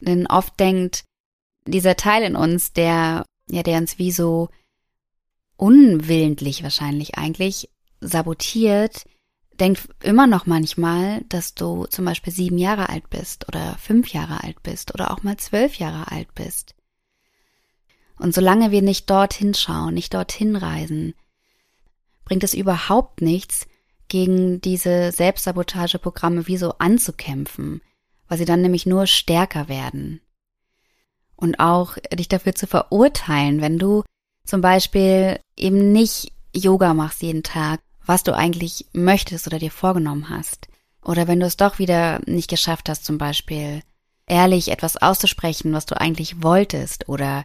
Denn 0.00 0.26
oft 0.26 0.60
denkt 0.60 1.04
dieser 1.64 1.96
Teil 1.96 2.22
in 2.22 2.36
uns, 2.36 2.72
der, 2.72 3.24
ja, 3.48 3.62
der 3.62 3.78
uns 3.78 3.98
wie 3.98 4.12
so 4.12 4.50
unwillentlich 5.56 6.62
wahrscheinlich 6.62 7.16
eigentlich 7.16 7.70
sabotiert, 8.00 9.06
denkt 9.60 9.88
immer 10.02 10.26
noch 10.26 10.46
manchmal, 10.46 11.22
dass 11.28 11.54
du 11.54 11.86
zum 11.86 12.04
Beispiel 12.04 12.32
sieben 12.32 12.58
Jahre 12.58 12.88
alt 12.88 13.10
bist 13.10 13.48
oder 13.48 13.76
fünf 13.78 14.12
Jahre 14.12 14.42
alt 14.42 14.62
bist 14.62 14.94
oder 14.94 15.10
auch 15.10 15.22
mal 15.22 15.36
zwölf 15.36 15.76
Jahre 15.76 16.10
alt 16.10 16.34
bist. 16.34 16.74
Und 18.18 18.34
solange 18.34 18.70
wir 18.70 18.82
nicht 18.82 19.08
dorthin 19.10 19.54
schauen, 19.54 19.94
nicht 19.94 20.14
dorthin 20.14 20.56
reisen, 20.56 21.14
bringt 22.24 22.44
es 22.44 22.54
überhaupt 22.54 23.20
nichts, 23.20 23.66
gegen 24.08 24.60
diese 24.60 25.12
Selbstsabotageprogramme 25.12 26.46
wie 26.46 26.56
so 26.56 26.72
anzukämpfen, 26.78 27.82
weil 28.26 28.38
sie 28.38 28.44
dann 28.44 28.62
nämlich 28.62 28.86
nur 28.86 29.06
stärker 29.06 29.68
werden. 29.68 30.20
Und 31.36 31.60
auch 31.60 31.96
dich 32.12 32.28
dafür 32.28 32.54
zu 32.54 32.66
verurteilen, 32.66 33.60
wenn 33.60 33.78
du 33.78 34.02
zum 34.44 34.60
Beispiel 34.60 35.38
eben 35.56 35.92
nicht 35.92 36.32
Yoga 36.54 36.94
machst 36.94 37.22
jeden 37.22 37.42
Tag 37.42 37.80
was 38.08 38.22
du 38.22 38.34
eigentlich 38.34 38.86
möchtest 38.94 39.46
oder 39.46 39.58
dir 39.58 39.70
vorgenommen 39.70 40.30
hast. 40.30 40.68
Oder 41.04 41.28
wenn 41.28 41.40
du 41.40 41.46
es 41.46 41.58
doch 41.58 41.78
wieder 41.78 42.20
nicht 42.26 42.48
geschafft 42.48 42.88
hast, 42.88 43.04
zum 43.04 43.18
Beispiel 43.18 43.82
ehrlich 44.26 44.70
etwas 44.70 44.96
auszusprechen, 44.96 45.74
was 45.74 45.84
du 45.84 46.00
eigentlich 46.00 46.42
wolltest, 46.42 47.08
oder 47.10 47.44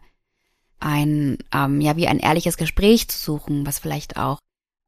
ein, 0.80 1.38
ähm, 1.54 1.82
ja, 1.82 1.97
wie 1.97 2.08
ein 2.08 2.19
ehrliches 2.19 2.56
Gespräch 2.56 3.10
zu 3.10 3.19
suchen, 3.19 3.65
was 3.65 3.80
vielleicht 3.80 4.15
auch 4.15 4.39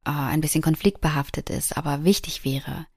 äh, 0.05 0.11
ein 0.11 0.39
bisschen 0.39 0.61
konfliktbehaftet 0.61 1.49
ist, 1.49 1.75
aber 1.75 2.05
wichtig 2.05 2.45
wäre. 2.45 2.87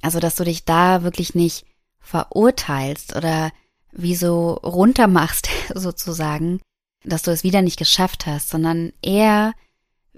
Also, 0.00 0.18
dass 0.18 0.36
du 0.36 0.44
dich 0.44 0.64
da 0.64 1.02
wirklich 1.02 1.34
nicht 1.34 1.66
verurteilst 2.00 3.16
oder 3.16 3.52
wie 3.92 4.16
so 4.16 4.54
runtermachst, 4.54 5.50
sozusagen, 5.74 6.62
dass 7.04 7.20
du 7.20 7.30
es 7.30 7.44
wieder 7.44 7.60
nicht 7.60 7.78
geschafft 7.78 8.24
hast, 8.24 8.48
sondern 8.48 8.94
eher 9.02 9.52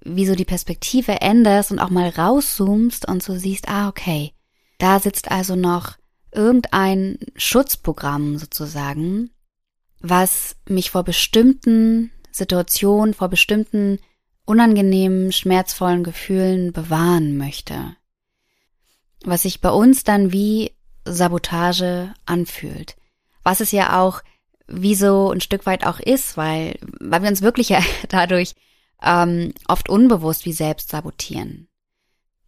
wie 0.05 0.27
so 0.27 0.35
die 0.35 0.45
Perspektive 0.45 1.21
änderst 1.21 1.71
und 1.71 1.79
auch 1.79 1.91
mal 1.91 2.09
rauszoomst 2.09 3.09
und 3.09 3.23
so 3.23 3.37
siehst, 3.37 3.69
ah, 3.69 3.88
okay, 3.88 4.33
da 4.79 4.99
sitzt 4.99 5.31
also 5.31 5.55
noch 5.55 5.97
irgendein 6.33 7.19
Schutzprogramm 7.37 8.38
sozusagen, 8.38 9.31
was 10.01 10.57
mich 10.69 10.91
vor 10.91 11.05
bestimmten 11.05 12.11
Situationen, 12.31 13.15
vor 13.15 13.29
bestimmten 13.29 13.99
unangenehmen, 14.45 15.31
schmerzvollen 15.31 16.03
Gefühlen 16.03 16.73
bewahren 16.73 17.37
möchte. 17.37 17.97
Was 19.25 19.43
sich 19.43 19.61
bei 19.61 19.71
uns 19.71 20.03
dann 20.03 20.33
wie 20.33 20.73
Sabotage 21.05 22.12
anfühlt. 22.27 22.97
Was 23.45 23.61
es 23.61 23.71
ja 23.73 24.01
auch 24.01 24.23
wie 24.67 24.95
so 24.95 25.31
ein 25.31 25.41
Stück 25.41 25.67
weit 25.67 25.87
auch 25.87 26.01
ist, 26.01 26.37
weil, 26.37 26.79
weil 27.01 27.23
wir 27.23 27.29
uns 27.29 27.43
wirklich 27.43 27.69
ja 27.69 27.81
dadurch 28.09 28.55
ähm, 29.05 29.53
oft 29.69 29.88
unbewusst 29.88 30.45
wie 30.45 30.53
selbst 30.53 30.91
sabotieren. 30.91 31.69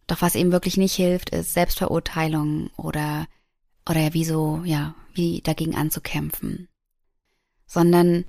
Doch 0.07 0.21
was 0.21 0.35
eben 0.35 0.51
wirklich 0.51 0.77
nicht 0.77 0.95
hilft, 0.95 1.31
ist 1.31 1.53
Selbstverurteilung 1.53 2.69
oder, 2.77 3.27
oder 3.89 4.13
wie 4.13 4.25
so, 4.25 4.61
ja, 4.63 4.95
wie 5.13 5.41
dagegen 5.41 5.75
anzukämpfen. 5.75 6.67
Sondern, 7.65 8.25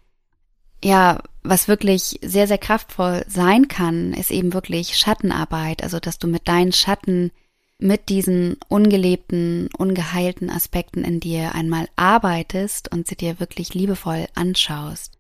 ja, 0.83 1.23
was 1.43 1.69
wirklich 1.69 2.19
sehr, 2.23 2.47
sehr 2.47 2.59
kraftvoll 2.59 3.25
sein 3.29 3.69
kann, 3.69 4.15
ist 4.15 4.31
eben 4.31 4.55
wirklich 4.55 4.97
Schattenarbeit, 4.97 5.83
also 5.83 6.01
dass 6.01 6.19
du 6.19 6.27
mit 6.27 6.49
deinen 6.49 6.73
Schatten, 6.73 7.31
mit 7.79 8.09
diesen 8.09 8.57
ungelebten, 8.69 9.69
ungeheilten 9.77 10.49
Aspekten 10.49 11.05
in 11.05 11.21
dir 11.21 11.55
einmal 11.55 11.89
arbeitest 11.97 12.91
und 12.91 13.07
sie 13.07 13.17
dir 13.17 13.39
wirklich 13.39 13.75
liebevoll 13.75 14.27
anschaust. 14.35 15.16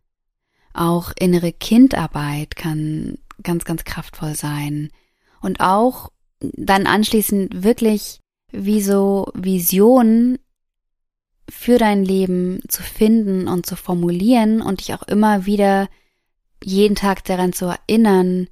Auch 0.76 1.12
innere 1.18 1.52
Kindarbeit 1.52 2.54
kann 2.54 3.18
ganz, 3.42 3.64
ganz 3.64 3.84
kraftvoll 3.84 4.34
sein. 4.34 4.90
Und 5.40 5.60
auch 5.60 6.10
dann 6.40 6.86
anschließend 6.86 7.62
wirklich 7.62 8.20
wie 8.52 8.82
so 8.82 9.30
Visionen 9.34 10.38
für 11.48 11.78
dein 11.78 12.04
Leben 12.04 12.60
zu 12.68 12.82
finden 12.82 13.48
und 13.48 13.66
zu 13.66 13.76
formulieren 13.76 14.60
und 14.60 14.80
dich 14.80 14.94
auch 14.94 15.02
immer 15.04 15.46
wieder 15.46 15.88
jeden 16.62 16.96
Tag 16.96 17.24
daran 17.24 17.52
zu 17.52 17.66
erinnern, 17.66 18.48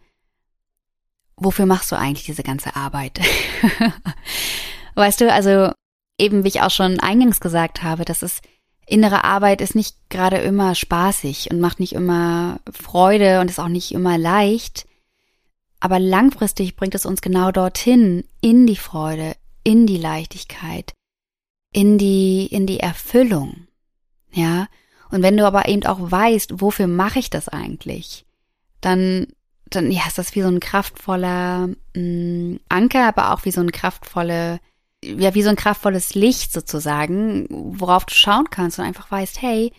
wofür 1.36 1.66
machst 1.66 1.90
du 1.90 1.96
eigentlich 1.96 2.26
diese 2.26 2.42
ganze 2.42 2.76
Arbeit? 2.76 3.20
weißt 4.94 5.20
du, 5.20 5.32
also 5.32 5.72
eben 6.18 6.44
wie 6.44 6.48
ich 6.48 6.60
auch 6.60 6.70
schon 6.70 7.00
eingangs 7.00 7.40
gesagt 7.40 7.82
habe, 7.82 8.04
dass 8.04 8.22
es 8.22 8.40
innere 8.86 9.24
Arbeit 9.24 9.60
ist 9.60 9.74
nicht 9.74 9.96
gerade 10.10 10.38
immer 10.38 10.74
spaßig 10.74 11.50
und 11.50 11.60
macht 11.60 11.80
nicht 11.80 11.92
immer 11.92 12.60
Freude 12.70 13.40
und 13.40 13.50
ist 13.50 13.60
auch 13.60 13.68
nicht 13.68 13.92
immer 13.92 14.18
leicht. 14.18 14.86
Aber 15.80 15.98
langfristig 15.98 16.76
bringt 16.76 16.94
es 16.94 17.06
uns 17.06 17.20
genau 17.20 17.50
dorthin, 17.50 18.24
in 18.40 18.66
die 18.66 18.76
Freude, 18.76 19.36
in 19.64 19.86
die 19.86 19.98
Leichtigkeit, 19.98 20.92
in 21.72 21.98
die, 21.98 22.46
in 22.46 22.66
die 22.66 22.80
Erfüllung. 22.80 23.66
Ja. 24.32 24.68
Und 25.10 25.22
wenn 25.22 25.36
du 25.36 25.46
aber 25.46 25.68
eben 25.68 25.84
auch 25.84 25.98
weißt, 26.00 26.60
wofür 26.60 26.86
mache 26.86 27.18
ich 27.18 27.30
das 27.30 27.48
eigentlich, 27.48 28.24
dann, 28.80 29.26
dann, 29.70 29.90
ja, 29.90 30.06
ist 30.06 30.18
das 30.18 30.34
wie 30.34 30.42
so 30.42 30.48
ein 30.48 30.60
kraftvoller 30.60 31.68
mh, 31.94 32.00
mm, 32.00 32.60
Anker, 32.68 33.06
aber 33.06 33.32
auch 33.32 33.44
wie 33.44 33.50
so 33.50 33.60
ein 33.60 33.72
kraftvolle, 33.72 34.60
ja, 35.04 35.34
wie 35.34 35.42
so 35.42 35.50
ein 35.50 35.56
kraftvolles 35.56 36.14
Licht 36.14 36.52
sozusagen, 36.52 37.46
worauf 37.50 38.04
du 38.04 38.14
schauen 38.14 38.48
kannst 38.50 38.78
und 38.78 38.84
einfach 38.84 39.10
weißt, 39.10 39.40
hey, 39.42 39.72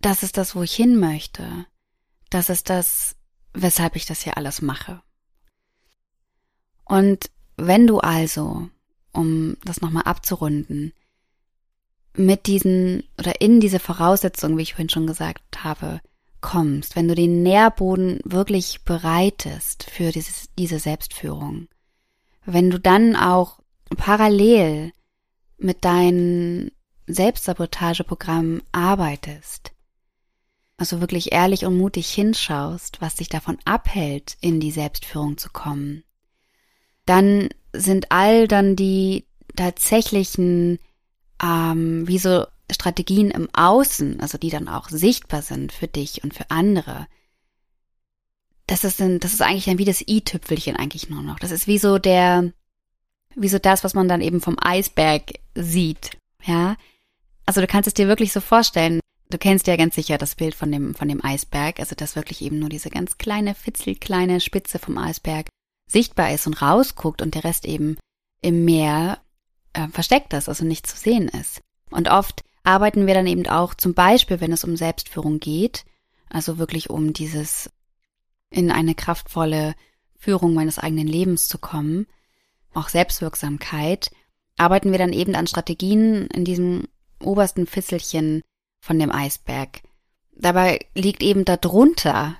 das 0.00 0.22
ist 0.22 0.36
das, 0.36 0.54
wo 0.56 0.62
ich 0.62 0.74
hin 0.74 0.98
möchte. 0.98 1.66
Das 2.30 2.48
ist 2.48 2.70
das, 2.70 3.16
weshalb 3.52 3.96
ich 3.96 4.06
das 4.06 4.22
hier 4.22 4.36
alles 4.36 4.62
mache. 4.62 5.02
Und 6.84 7.30
wenn 7.56 7.86
du 7.86 7.98
also, 7.98 8.68
um 9.12 9.56
das 9.64 9.80
nochmal 9.80 10.04
abzurunden, 10.04 10.92
mit 12.14 12.46
diesen 12.46 13.04
oder 13.18 13.40
in 13.40 13.60
diese 13.60 13.78
Voraussetzungen, 13.78 14.58
wie 14.58 14.62
ich 14.62 14.74
vorhin 14.74 14.90
schon 14.90 15.06
gesagt 15.06 15.64
habe, 15.64 16.00
kommst, 16.40 16.96
wenn 16.96 17.08
du 17.08 17.14
den 17.14 17.42
Nährboden 17.42 18.20
wirklich 18.24 18.84
bereitest 18.84 19.84
für 19.84 20.10
dieses, 20.10 20.50
diese 20.58 20.78
Selbstführung, 20.78 21.68
wenn 22.44 22.70
du 22.70 22.78
dann 22.78 23.16
auch 23.16 23.61
parallel 23.96 24.92
mit 25.58 25.84
deinen 25.84 26.70
Selbstsabotageprogrammen 27.06 28.62
arbeitest, 28.72 29.72
also 30.76 31.00
wirklich 31.00 31.32
ehrlich 31.32 31.64
und 31.64 31.76
mutig 31.76 32.08
hinschaust, 32.08 33.00
was 33.00 33.16
dich 33.16 33.28
davon 33.28 33.58
abhält, 33.64 34.36
in 34.40 34.60
die 34.60 34.70
Selbstführung 34.70 35.38
zu 35.38 35.50
kommen, 35.50 36.04
dann 37.06 37.48
sind 37.72 38.10
all 38.10 38.48
dann 38.48 38.76
die 38.76 39.26
tatsächlichen 39.56 40.78
ähm, 41.42 42.06
wie 42.06 42.18
so 42.18 42.46
Strategien 42.70 43.30
im 43.30 43.48
Außen, 43.52 44.20
also 44.20 44.38
die 44.38 44.50
dann 44.50 44.68
auch 44.68 44.88
sichtbar 44.88 45.42
sind 45.42 45.72
für 45.72 45.88
dich 45.88 46.24
und 46.24 46.34
für 46.34 46.50
andere. 46.50 47.06
Das 48.66 48.84
ist, 48.84 49.00
ein, 49.00 49.20
das 49.20 49.34
ist 49.34 49.42
eigentlich 49.42 49.66
dann 49.66 49.78
wie 49.78 49.84
das 49.84 50.02
i-Tüpfelchen 50.06 50.76
eigentlich 50.76 51.10
nur 51.10 51.22
noch. 51.22 51.38
Das 51.38 51.50
ist 51.50 51.66
wie 51.66 51.78
so 51.78 51.98
der, 51.98 52.52
wie 53.34 53.48
so 53.48 53.58
das, 53.58 53.84
was 53.84 53.94
man 53.94 54.08
dann 54.08 54.20
eben 54.20 54.40
vom 54.40 54.56
Eisberg 54.60 55.32
sieht. 55.54 56.10
Ja. 56.44 56.76
Also 57.46 57.60
du 57.60 57.66
kannst 57.66 57.86
es 57.86 57.94
dir 57.94 58.08
wirklich 58.08 58.32
so 58.32 58.40
vorstellen. 58.40 59.00
Du 59.30 59.38
kennst 59.38 59.66
ja 59.66 59.76
ganz 59.76 59.94
sicher 59.94 60.18
das 60.18 60.34
Bild 60.34 60.54
von 60.54 60.70
dem, 60.70 60.94
von 60.94 61.08
dem 61.08 61.24
Eisberg. 61.24 61.80
Also 61.80 61.94
dass 61.94 62.16
wirklich 62.16 62.42
eben 62.42 62.58
nur 62.58 62.68
diese 62.68 62.90
ganz 62.90 63.18
kleine, 63.18 63.54
fitzelkleine 63.54 64.40
Spitze 64.40 64.78
vom 64.78 64.98
Eisberg 64.98 65.48
sichtbar 65.88 66.32
ist 66.32 66.46
und 66.46 66.62
rausguckt 66.62 67.22
und 67.22 67.34
der 67.34 67.44
Rest 67.44 67.66
eben 67.66 67.96
im 68.40 68.64
Meer 68.64 69.18
äh, 69.72 69.88
versteckt 69.88 70.32
ist, 70.32 70.48
also 70.48 70.64
nicht 70.64 70.86
zu 70.86 70.96
sehen 70.96 71.28
ist. 71.28 71.60
Und 71.90 72.10
oft 72.10 72.42
arbeiten 72.64 73.06
wir 73.06 73.14
dann 73.14 73.26
eben 73.26 73.46
auch 73.46 73.74
zum 73.74 73.94
Beispiel, 73.94 74.40
wenn 74.40 74.52
es 74.52 74.64
um 74.64 74.76
Selbstführung 74.76 75.40
geht, 75.40 75.84
also 76.28 76.58
wirklich 76.58 76.90
um 76.90 77.12
dieses 77.12 77.70
in 78.50 78.70
eine 78.70 78.94
kraftvolle 78.94 79.74
Führung 80.18 80.54
meines 80.54 80.78
eigenen 80.78 81.06
Lebens 81.06 81.48
zu 81.48 81.58
kommen, 81.58 82.06
auch 82.74 82.88
Selbstwirksamkeit, 82.88 84.10
arbeiten 84.56 84.90
wir 84.92 84.98
dann 84.98 85.12
eben 85.12 85.34
an 85.34 85.46
Strategien 85.46 86.26
in 86.28 86.44
diesem 86.44 86.88
obersten 87.20 87.66
Fisselchen 87.66 88.42
von 88.80 88.98
dem 88.98 89.12
Eisberg. 89.12 89.82
Dabei 90.34 90.80
liegt 90.94 91.22
eben 91.22 91.44
darunter 91.44 92.36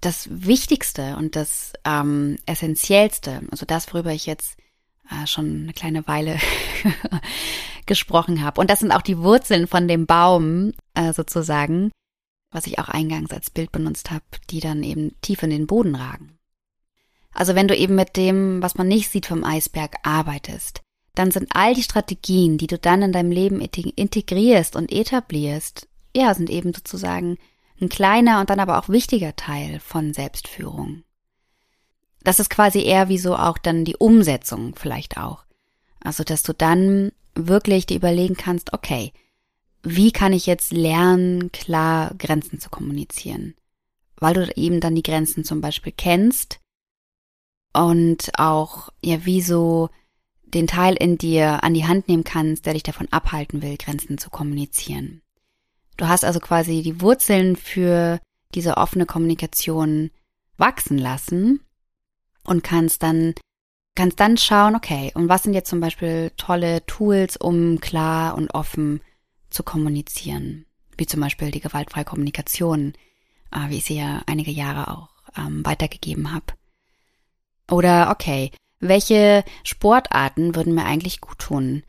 das 0.00 0.28
Wichtigste 0.30 1.16
und 1.16 1.36
das 1.36 1.72
ähm, 1.84 2.38
Essentiellste, 2.44 3.42
also 3.50 3.64
das, 3.66 3.92
worüber 3.92 4.12
ich 4.12 4.26
jetzt 4.26 4.58
äh, 5.10 5.26
schon 5.26 5.62
eine 5.62 5.72
kleine 5.72 6.06
Weile 6.06 6.38
gesprochen 7.86 8.42
habe. 8.42 8.60
Und 8.60 8.68
das 8.68 8.80
sind 8.80 8.92
auch 8.92 9.02
die 9.02 9.18
Wurzeln 9.18 9.66
von 9.66 9.88
dem 9.88 10.06
Baum 10.06 10.72
äh, 10.94 11.12
sozusagen, 11.12 11.92
was 12.50 12.66
ich 12.66 12.78
auch 12.78 12.88
eingangs 12.88 13.30
als 13.30 13.50
Bild 13.50 13.72
benutzt 13.72 14.10
habe, 14.10 14.24
die 14.50 14.60
dann 14.60 14.82
eben 14.82 15.14
tief 15.20 15.42
in 15.42 15.50
den 15.50 15.66
Boden 15.66 15.94
ragen. 15.94 16.38
Also 17.36 17.54
wenn 17.54 17.68
du 17.68 17.76
eben 17.76 17.94
mit 17.94 18.16
dem, 18.16 18.62
was 18.62 18.76
man 18.76 18.88
nicht 18.88 19.10
sieht 19.10 19.26
vom 19.26 19.44
Eisberg, 19.44 19.96
arbeitest, 20.02 20.80
dann 21.14 21.30
sind 21.30 21.48
all 21.50 21.74
die 21.74 21.82
Strategien, 21.82 22.58
die 22.58 22.66
du 22.66 22.78
dann 22.78 23.02
in 23.02 23.12
deinem 23.12 23.30
Leben 23.30 23.60
integrierst 23.60 24.76
und 24.76 24.92
etablierst, 24.92 25.88
ja, 26.14 26.34
sind 26.34 26.50
eben 26.50 26.72
sozusagen 26.72 27.38
ein 27.80 27.88
kleiner 27.88 28.40
und 28.40 28.50
dann 28.50 28.60
aber 28.60 28.78
auch 28.78 28.88
wichtiger 28.88 29.36
Teil 29.36 29.80
von 29.80 30.14
Selbstführung 30.14 31.04
das 32.26 32.40
ist 32.40 32.50
quasi 32.50 32.82
eher 32.82 33.08
wie 33.08 33.18
so 33.18 33.36
auch 33.36 33.56
dann 33.56 33.84
die 33.84 33.96
Umsetzung 33.96 34.74
vielleicht 34.74 35.16
auch. 35.16 35.44
Also, 36.00 36.24
dass 36.24 36.42
du 36.42 36.52
dann 36.52 37.12
wirklich 37.36 37.86
dir 37.86 37.96
überlegen 37.96 38.36
kannst, 38.36 38.72
okay, 38.72 39.12
wie 39.84 40.10
kann 40.10 40.32
ich 40.32 40.46
jetzt 40.46 40.72
lernen, 40.72 41.52
klar 41.52 42.12
Grenzen 42.18 42.58
zu 42.58 42.68
kommunizieren? 42.68 43.54
Weil 44.16 44.34
du 44.34 44.56
eben 44.56 44.80
dann 44.80 44.96
die 44.96 45.04
Grenzen 45.04 45.44
zum 45.44 45.60
Beispiel 45.60 45.92
kennst 45.96 46.58
und 47.76 48.30
auch, 48.38 48.90
ja, 49.02 49.24
wie 49.24 49.40
so 49.40 49.90
den 50.46 50.66
Teil 50.66 50.94
in 50.94 51.18
dir 51.18 51.62
an 51.64 51.74
die 51.74 51.86
Hand 51.86 52.08
nehmen 52.08 52.24
kannst, 52.24 52.66
der 52.66 52.74
dich 52.74 52.82
davon 52.82 53.08
abhalten 53.10 53.62
will, 53.62 53.76
Grenzen 53.76 54.18
zu 54.18 54.30
kommunizieren. 54.30 55.22
Du 55.96 56.08
hast 56.08 56.24
also 56.24 56.40
quasi 56.40 56.82
die 56.82 57.00
Wurzeln 57.00 57.56
für 57.56 58.20
diese 58.54 58.76
offene 58.76 59.06
Kommunikation 59.06 60.10
wachsen 60.56 60.98
lassen 60.98 61.60
und 62.44 62.62
kannst 62.62 63.02
dann 63.02 63.34
kannst 63.94 64.20
dann 64.20 64.36
schauen, 64.36 64.76
okay, 64.76 65.10
und 65.14 65.28
was 65.28 65.42
sind 65.42 65.54
jetzt 65.54 65.70
zum 65.70 65.80
Beispiel 65.80 66.30
tolle 66.36 66.84
Tools, 66.86 67.36
um 67.36 67.80
klar 67.80 68.36
und 68.36 68.54
offen 68.54 69.00
zu 69.50 69.62
kommunizieren, 69.62 70.66
wie 70.98 71.06
zum 71.06 71.20
Beispiel 71.20 71.50
die 71.50 71.60
gewaltfreie 71.60 72.04
Kommunikation, 72.04 72.92
äh, 73.50 73.70
wie 73.70 73.78
ich 73.78 73.84
sie 73.84 73.96
ja 73.96 74.22
einige 74.26 74.50
Jahre 74.50 74.88
auch 74.88 75.08
ähm, 75.36 75.64
weitergegeben 75.64 76.32
habe. 76.32 76.46
Oder 77.70 78.10
okay, 78.10 78.50
welche 78.80 79.44
Sportarten 79.64 80.54
würden 80.54 80.74
mir 80.74 80.84
eigentlich 80.84 81.20
gut 81.20 81.38
tun? 81.38 81.82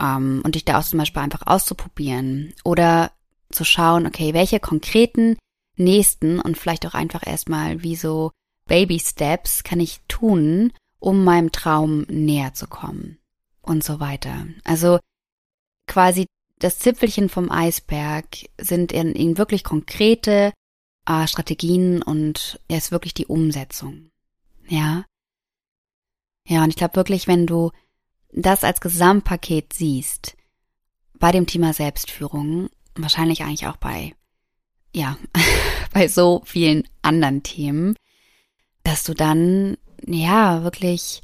Ähm, 0.00 0.42
und 0.44 0.54
dich 0.54 0.64
da 0.64 0.78
auch 0.78 0.84
zum 0.84 0.98
Beispiel 0.98 1.22
einfach 1.22 1.46
auszuprobieren 1.46 2.52
oder 2.64 3.12
zu 3.50 3.64
schauen, 3.64 4.06
okay, 4.06 4.34
welche 4.34 4.60
konkreten 4.60 5.36
nächsten 5.76 6.40
und 6.40 6.58
vielleicht 6.58 6.86
auch 6.86 6.94
einfach 6.94 7.26
erstmal 7.26 7.82
wie 7.82 7.96
so 7.96 8.32
Baby 8.66 8.98
Steps 9.00 9.62
kann 9.62 9.80
ich 9.80 10.00
tun, 10.08 10.72
um 10.98 11.24
meinem 11.24 11.52
Traum 11.52 12.02
näher 12.08 12.54
zu 12.54 12.66
kommen 12.66 13.18
und 13.62 13.84
so 13.84 14.00
weiter. 14.00 14.46
Also 14.64 14.98
quasi 15.86 16.26
das 16.58 16.78
Zipfelchen 16.78 17.28
vom 17.28 17.50
Eisberg 17.50 18.26
sind 18.58 18.92
in, 18.92 19.12
in 19.12 19.36
wirklich 19.36 19.64
konkrete 19.64 20.52
äh, 21.06 21.26
Strategien 21.26 22.02
und 22.02 22.60
ist 22.68 22.90
wirklich 22.90 23.14
die 23.14 23.26
Umsetzung. 23.26 24.08
Ja. 24.66 25.04
Ja, 26.46 26.62
und 26.62 26.70
ich 26.70 26.76
glaube 26.76 26.96
wirklich, 26.96 27.26
wenn 27.26 27.46
du 27.46 27.70
das 28.32 28.64
als 28.64 28.80
Gesamtpaket 28.80 29.72
siehst, 29.72 30.36
bei 31.18 31.32
dem 31.32 31.46
Thema 31.46 31.72
Selbstführung, 31.72 32.68
wahrscheinlich 32.96 33.42
eigentlich 33.42 33.66
auch 33.66 33.76
bei, 33.76 34.14
ja, 34.92 35.16
bei 35.92 36.08
so 36.08 36.42
vielen 36.44 36.86
anderen 37.02 37.42
Themen, 37.42 37.96
dass 38.82 39.04
du 39.04 39.14
dann, 39.14 39.78
ja, 40.06 40.62
wirklich 40.64 41.22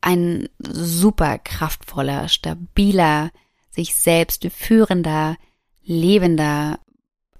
ein 0.00 0.48
super 0.58 1.38
kraftvoller, 1.38 2.28
stabiler, 2.28 3.30
sich 3.70 3.94
selbst 3.94 4.46
führender, 4.46 5.36
lebender 5.82 6.80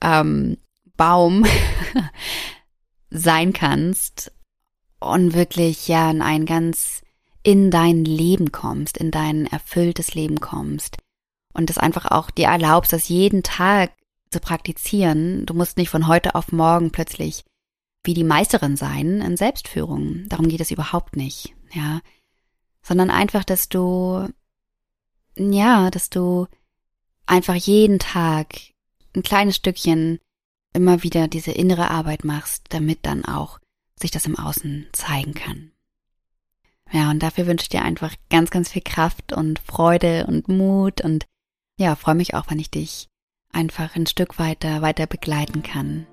ähm, 0.01 0.59
Baum 0.97 1.45
sein 3.11 3.53
kannst 3.53 4.33
und 5.01 5.35
wirklich 5.35 5.89
ja 5.89 6.11
in 6.11 6.23
ein 6.23 6.47
ganz 6.47 7.03
in 7.43 7.71
dein 7.71 8.05
Leben 8.05 8.51
kommst, 8.51 8.99
in 8.99 9.11
dein 9.11 9.47
erfülltes 9.47 10.15
Leben 10.15 10.41
kommst 10.41 10.97
und 11.55 11.71
das 11.71 11.79
einfach 11.79 12.07
auch 12.07 12.31
dir 12.31 12.49
erlaubst, 12.49 12.93
das 12.93 13.09
jeden 13.09 13.43
Tag 13.43 13.93
zu 14.31 14.41
praktizieren. 14.41 15.47
Du 15.47 15.55
musst 15.55 15.77
nicht 15.77 15.91
von 15.91 16.07
heute 16.07 16.35
auf 16.35 16.53
morgen 16.53 16.91
plötzlich 16.91 17.45
wie 18.05 18.15
die 18.15 18.25
Meisterin 18.25 18.77
sein 18.77 19.21
in 19.21 19.37
Selbstführung. 19.37 20.29
Darum 20.29 20.49
geht 20.49 20.61
es 20.61 20.71
überhaupt 20.71 21.17
nicht, 21.17 21.55
ja. 21.73 22.01
Sondern 22.83 23.11
einfach, 23.11 23.43
dass 23.43 23.69
du, 23.69 24.29
ja, 25.37 25.91
dass 25.91 26.11
du 26.11 26.47
einfach 27.27 27.57
jeden 27.57 27.99
Tag 27.99 28.55
ein 29.15 29.23
kleines 29.23 29.57
Stückchen 29.57 30.21
immer 30.73 31.03
wieder 31.03 31.27
diese 31.27 31.53
innere 31.53 31.91
Arbeit 31.91 32.25
machst, 32.25 32.67
damit 32.69 33.01
dann 33.03 33.25
auch 33.25 33.59
sich 33.99 34.11
das 34.11 34.27
im 34.27 34.39
Außen 34.39 34.87
zeigen 34.93 35.35
kann. 35.35 35.73
Ja, 36.93 37.11
und 37.11 37.23
dafür 37.23 37.47
wünsche 37.47 37.65
ich 37.65 37.69
dir 37.69 37.83
einfach 37.83 38.15
ganz, 38.31 38.51
ganz 38.51 38.71
viel 38.71 38.83
Kraft 38.83 39.33
und 39.33 39.59
Freude 39.59 40.27
und 40.27 40.49
Mut 40.49 41.01
und 41.01 41.27
ja, 41.79 41.95
freue 41.97 42.15
mich 42.15 42.35
auch, 42.35 42.45
wenn 42.49 42.59
ich 42.59 42.71
dich 42.71 43.09
einfach 43.53 43.97
ein 43.97 44.07
Stück 44.07 44.39
weiter, 44.39 44.83
weiter 44.83 45.07
begleiten 45.07 45.63
kann. 45.63 46.07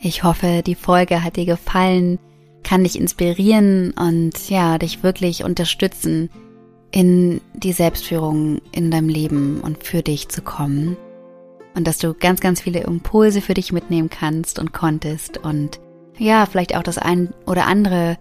Ich 0.00 0.24
hoffe, 0.24 0.62
die 0.66 0.74
Folge 0.74 1.22
hat 1.22 1.36
dir 1.36 1.46
gefallen, 1.46 2.18
kann 2.64 2.82
dich 2.82 2.98
inspirieren 2.98 3.92
und 3.92 4.50
ja, 4.50 4.78
dich 4.78 5.02
wirklich 5.02 5.44
unterstützen, 5.44 6.28
in 6.90 7.40
die 7.54 7.72
Selbstführung 7.72 8.60
in 8.72 8.90
deinem 8.90 9.08
Leben 9.08 9.60
und 9.60 9.84
für 9.84 10.02
dich 10.02 10.28
zu 10.28 10.42
kommen. 10.42 10.96
Und 11.74 11.86
dass 11.86 11.98
du 11.98 12.14
ganz, 12.14 12.40
ganz 12.40 12.60
viele 12.60 12.80
Impulse 12.80 13.40
für 13.40 13.54
dich 13.54 13.72
mitnehmen 13.72 14.10
kannst 14.10 14.58
und 14.58 14.72
konntest 14.72 15.38
und 15.38 15.80
ja, 16.18 16.46
vielleicht 16.46 16.76
auch 16.76 16.82
das 16.82 16.98
ein 16.98 17.32
oder 17.46 17.66
andere 17.66 18.18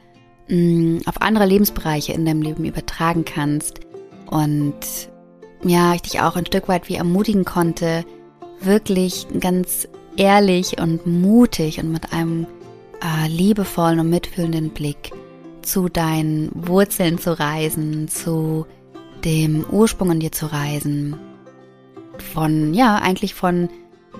mh, 0.48 0.56
mm, 0.56 1.02
auf 1.06 1.22
andere 1.22 1.46
Lebensbereiche 1.46 2.14
in 2.14 2.26
deinem 2.26 2.42
Leben 2.42 2.66
übertragen 2.66 3.26
kannst. 3.26 3.82
Und 4.30 4.76
ja, 5.64 5.94
ich 5.94 6.02
dich 6.02 6.22
auch 6.22 6.36
ein 6.36 6.46
Stück 6.46 6.68
weit 6.68 6.90
wie 6.90 6.96
ermutigen 6.96 7.46
konnte, 7.46 8.06
wirklich 8.62 9.28
ganz 9.40 9.88
ehrlich 10.18 10.80
und 10.80 11.06
mutig 11.06 11.80
und 11.80 11.92
mit 11.92 12.14
einem 12.14 12.48
äh, 13.04 13.28
liebevollen 13.28 14.00
und 14.00 14.10
mitfühlenden 14.10 14.70
Blick 14.70 15.12
zu 15.62 15.90
deinen 15.90 16.50
Wurzeln 16.54 17.18
zu 17.18 17.38
reisen, 17.40 18.08
zu 18.08 18.66
dem 19.24 19.66
Ursprung 19.70 20.12
in 20.12 20.20
dir 20.20 20.32
zu 20.32 20.52
reisen. 20.52 21.20
Von, 22.22 22.74
ja, 22.74 22.96
eigentlich 22.98 23.34
von 23.34 23.70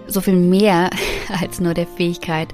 so 0.08 0.22
viel 0.22 0.36
mehr 0.36 0.90
als 1.42 1.60
nur 1.60 1.74
der 1.74 1.88
Fähigkeit, 1.88 2.50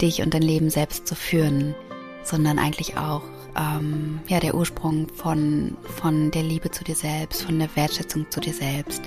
dich 0.00 0.22
und 0.22 0.34
dein 0.34 0.42
Leben 0.42 0.70
selbst 0.70 1.06
zu 1.06 1.14
führen, 1.14 1.74
sondern 2.22 2.58
eigentlich 2.58 2.96
auch, 2.96 3.22
ähm, 3.56 4.20
ja, 4.28 4.38
der 4.40 4.54
Ursprung 4.54 5.08
von, 5.08 5.76
von 5.96 6.30
der 6.30 6.42
Liebe 6.42 6.70
zu 6.70 6.84
dir 6.84 6.94
selbst, 6.94 7.42
von 7.42 7.58
der 7.58 7.74
Wertschätzung 7.74 8.30
zu 8.30 8.40
dir 8.40 8.52
selbst. 8.52 9.02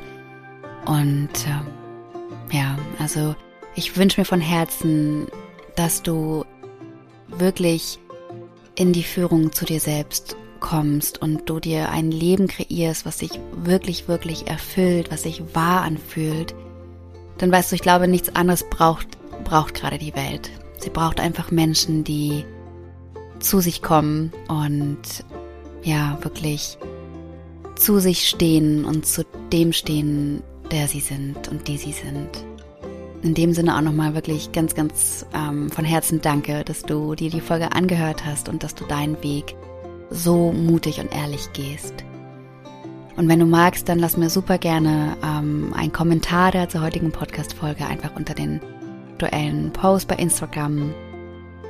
Und, 0.85 1.29
äh, 1.45 2.55
ja, 2.55 2.77
also, 2.99 3.35
ich 3.75 3.95
wünsche 3.95 4.19
mir 4.19 4.25
von 4.25 4.41
Herzen, 4.41 5.27
dass 5.75 6.03
du 6.03 6.43
wirklich 7.27 7.99
in 8.75 8.91
die 8.91 9.03
Führung 9.03 9.51
zu 9.53 9.65
dir 9.65 9.79
selbst 9.79 10.35
kommst 10.61 11.21
und 11.21 11.49
du 11.49 11.59
dir 11.59 11.89
ein 11.89 12.11
Leben 12.11 12.47
kreierst, 12.47 13.05
was 13.05 13.19
sich 13.19 13.31
wirklich, 13.51 14.07
wirklich 14.07 14.47
erfüllt, 14.47 15.11
was 15.11 15.23
sich 15.23 15.43
wahr 15.53 15.81
anfühlt, 15.81 16.55
dann 17.37 17.51
weißt 17.51 17.71
du, 17.71 17.75
ich 17.75 17.81
glaube, 17.81 18.07
nichts 18.07 18.33
anderes 18.33 18.63
braucht, 18.69 19.07
braucht 19.43 19.73
gerade 19.73 19.97
die 19.97 20.15
Welt. 20.15 20.49
Sie 20.77 20.89
braucht 20.89 21.19
einfach 21.19 21.51
Menschen, 21.51 22.05
die 22.05 22.45
zu 23.39 23.59
sich 23.59 23.81
kommen 23.81 24.31
und 24.47 25.25
ja, 25.83 26.17
wirklich 26.21 26.77
zu 27.75 27.99
sich 27.99 28.29
stehen 28.29 28.85
und 28.85 29.05
zu 29.05 29.25
dem 29.51 29.73
stehen, 29.73 30.41
der 30.71 30.87
sie 30.87 31.01
sind 31.01 31.49
und 31.49 31.67
die 31.67 31.77
sie 31.77 31.91
sind 31.91 32.45
in 33.23 33.33
dem 33.33 33.53
Sinne 33.53 33.77
auch 33.77 33.81
nochmal 33.81 34.15
wirklich 34.15 34.51
ganz, 34.51 34.75
ganz 34.75 35.25
ähm, 35.33 35.69
von 35.69 35.85
Herzen 35.85 36.21
danke, 36.21 36.63
dass 36.63 36.83
du 36.83 37.15
dir 37.15 37.29
die 37.29 37.41
Folge 37.41 37.71
angehört 37.71 38.25
hast 38.25 38.49
und 38.49 38.63
dass 38.63 38.75
du 38.75 38.85
deinen 38.85 39.21
Weg 39.23 39.55
so 40.11 40.51
mutig 40.51 40.99
und 40.99 41.11
ehrlich 41.15 41.51
gehst. 41.53 42.05
Und 43.17 43.27
wenn 43.27 43.39
du 43.39 43.45
magst, 43.45 43.89
dann 43.89 43.99
lass 43.99 44.17
mir 44.17 44.29
super 44.29 44.57
gerne 44.57 45.17
ähm, 45.23 45.73
einen 45.75 45.91
Kommentar 45.91 46.51
der 46.51 46.69
zur 46.69 46.81
heutigen 46.81 47.11
Podcast-Folge 47.11 47.85
einfach 47.85 48.15
unter 48.15 48.33
den 48.33 48.61
aktuellen 49.13 49.71
Post 49.71 50.07
bei 50.07 50.15
Instagram 50.15 50.93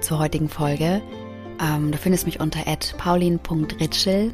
zur 0.02 0.20
heutigen 0.20 0.50
Folge. 0.50 1.02
Ähm, 1.62 1.92
du 1.92 1.98
findest 1.98 2.26
mich 2.26 2.39
unter 2.39 2.62
paulin.ritschel 2.98 4.34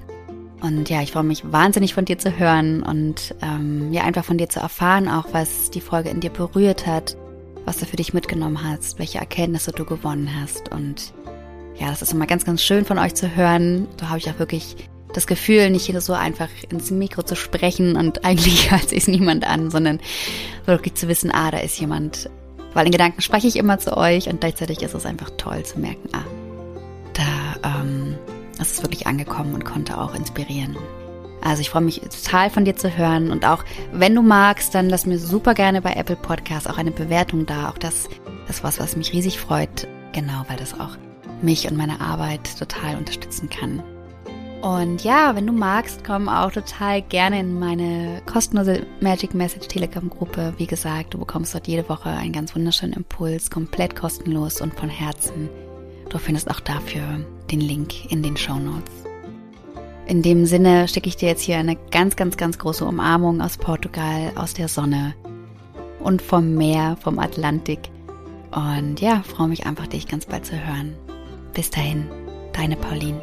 und 0.61 0.89
ja, 0.89 1.01
ich 1.01 1.11
freue 1.11 1.23
mich 1.23 1.51
wahnsinnig 1.51 1.93
von 1.93 2.05
dir 2.05 2.17
zu 2.17 2.37
hören 2.37 2.83
und 2.83 3.35
ähm, 3.41 3.91
ja, 3.91 4.03
einfach 4.03 4.25
von 4.25 4.37
dir 4.37 4.49
zu 4.49 4.59
erfahren, 4.59 5.07
auch 5.07 5.25
was 5.31 5.69
die 5.69 5.81
Folge 5.81 6.09
in 6.09 6.19
dir 6.19 6.31
berührt 6.31 6.87
hat, 6.87 7.15
was 7.65 7.77
du 7.77 7.85
für 7.85 7.97
dich 7.97 8.13
mitgenommen 8.13 8.63
hast, 8.63 8.97
welche 8.97 9.19
Erkenntnisse 9.19 9.71
du 9.71 9.85
gewonnen 9.85 10.29
hast. 10.39 10.71
Und 10.71 11.13
ja, 11.79 11.89
das 11.89 12.01
ist 12.01 12.13
immer 12.13 12.25
ganz, 12.25 12.45
ganz 12.45 12.63
schön 12.63 12.85
von 12.85 12.97
euch 12.97 13.13
zu 13.15 13.35
hören. 13.35 13.87
Da 13.97 14.09
habe 14.09 14.19
ich 14.19 14.29
auch 14.29 14.39
wirklich 14.39 14.75
das 15.13 15.27
Gefühl, 15.27 15.69
nicht 15.69 15.91
so 16.01 16.13
einfach 16.13 16.49
ins 16.69 16.91
Mikro 16.91 17.23
zu 17.23 17.35
sprechen 17.35 17.95
und 17.95 18.25
eigentlich 18.25 18.71
hört 18.71 18.89
sich 18.89 19.07
niemand 19.07 19.47
an, 19.47 19.71
sondern 19.71 19.99
wirklich 20.65 20.95
zu 20.95 21.07
wissen, 21.07 21.31
ah, 21.31 21.51
da 21.51 21.59
ist 21.59 21.79
jemand. 21.79 22.29
Weil 22.73 22.85
in 22.85 22.91
Gedanken 22.91 23.21
spreche 23.21 23.47
ich 23.47 23.55
immer 23.55 23.79
zu 23.79 23.97
euch 23.97 24.29
und 24.29 24.41
gleichzeitig 24.41 24.81
ist 24.83 24.93
es 24.93 25.05
einfach 25.05 25.31
toll 25.37 25.63
zu 25.63 25.79
merken, 25.79 26.09
ah, 26.13 26.25
da 27.13 27.81
ähm, 27.81 28.15
es 28.59 28.71
ist 28.71 28.83
wirklich 28.83 29.07
angekommen 29.07 29.53
und 29.53 29.65
konnte 29.65 29.97
auch 29.99 30.13
inspirieren. 30.13 30.75
Also 31.41 31.61
ich 31.61 31.69
freue 31.69 31.83
mich 31.83 32.01
total 32.01 32.49
von 32.49 32.65
dir 32.65 32.75
zu 32.75 32.97
hören 32.97 33.31
und 33.31 33.45
auch 33.45 33.63
wenn 33.93 34.13
du 34.15 34.21
magst, 34.21 34.75
dann 34.75 34.89
lass 34.89 35.05
mir 35.05 35.19
super 35.19 35.53
gerne 35.53 35.81
bei 35.81 35.93
Apple 35.93 36.15
Podcasts 36.15 36.67
auch 36.67 36.77
eine 36.77 36.91
Bewertung 36.91 37.45
da. 37.45 37.69
Auch 37.69 37.77
das 37.77 38.09
ist 38.49 38.63
was, 38.63 38.79
was 38.79 38.95
mich 38.95 39.13
riesig 39.13 39.39
freut. 39.39 39.87
Genau, 40.13 40.43
weil 40.47 40.57
das 40.57 40.79
auch 40.79 40.97
mich 41.41 41.69
und 41.69 41.77
meine 41.77 42.01
Arbeit 42.01 42.57
total 42.57 42.97
unterstützen 42.97 43.49
kann. 43.49 43.83
Und 44.61 45.03
ja, 45.03 45.35
wenn 45.35 45.45
du 45.45 45.53
magst, 45.53 46.03
komm 46.03 46.27
auch 46.27 46.51
total 46.51 47.01
gerne 47.03 47.39
in 47.39 47.59
meine 47.59 48.21
kostenlose 48.25 48.85
Magic 49.01 49.35
Message 49.35 49.67
Telegram 49.67 50.09
Gruppe. 50.09 50.53
Wie 50.57 50.65
gesagt, 50.65 51.13
du 51.13 51.19
bekommst 51.19 51.53
dort 51.53 51.67
jede 51.67 51.87
Woche 51.87 52.09
einen 52.09 52.33
ganz 52.33 52.55
wunderschönen 52.55 52.93
Impuls, 52.93 53.51
komplett 53.51 53.95
kostenlos 53.95 54.59
und 54.61 54.73
von 54.73 54.89
Herzen. 54.89 55.49
Du 56.09 56.17
findest 56.17 56.49
auch 56.49 56.59
dafür 56.59 57.03
den 57.51 57.61
Link 57.61 58.11
in 58.11 58.23
den 58.23 58.35
Show 58.35 58.55
Notes. 58.55 58.91
In 60.07 60.21
dem 60.21 60.45
Sinne 60.45 60.87
schicke 60.87 61.09
ich 61.09 61.17
dir 61.17 61.29
jetzt 61.29 61.43
hier 61.43 61.57
eine 61.57 61.75
ganz, 61.91 62.15
ganz, 62.15 62.37
ganz 62.37 62.57
große 62.57 62.85
Umarmung 62.85 63.41
aus 63.41 63.57
Portugal, 63.57 64.31
aus 64.35 64.53
der 64.53 64.69
Sonne 64.69 65.13
und 65.99 66.21
vom 66.21 66.55
Meer, 66.55 66.97
vom 67.01 67.19
Atlantik. 67.19 67.89
Und 68.51 69.01
ja, 69.01 69.21
freue 69.21 69.49
mich 69.49 69.65
einfach, 69.65 69.87
dich 69.87 70.07
ganz 70.07 70.25
bald 70.25 70.45
zu 70.45 70.53
hören. 70.53 70.95
Bis 71.57 71.71
dahin, 71.71 72.07
deine 72.53 72.75
Pauline. 72.75 73.19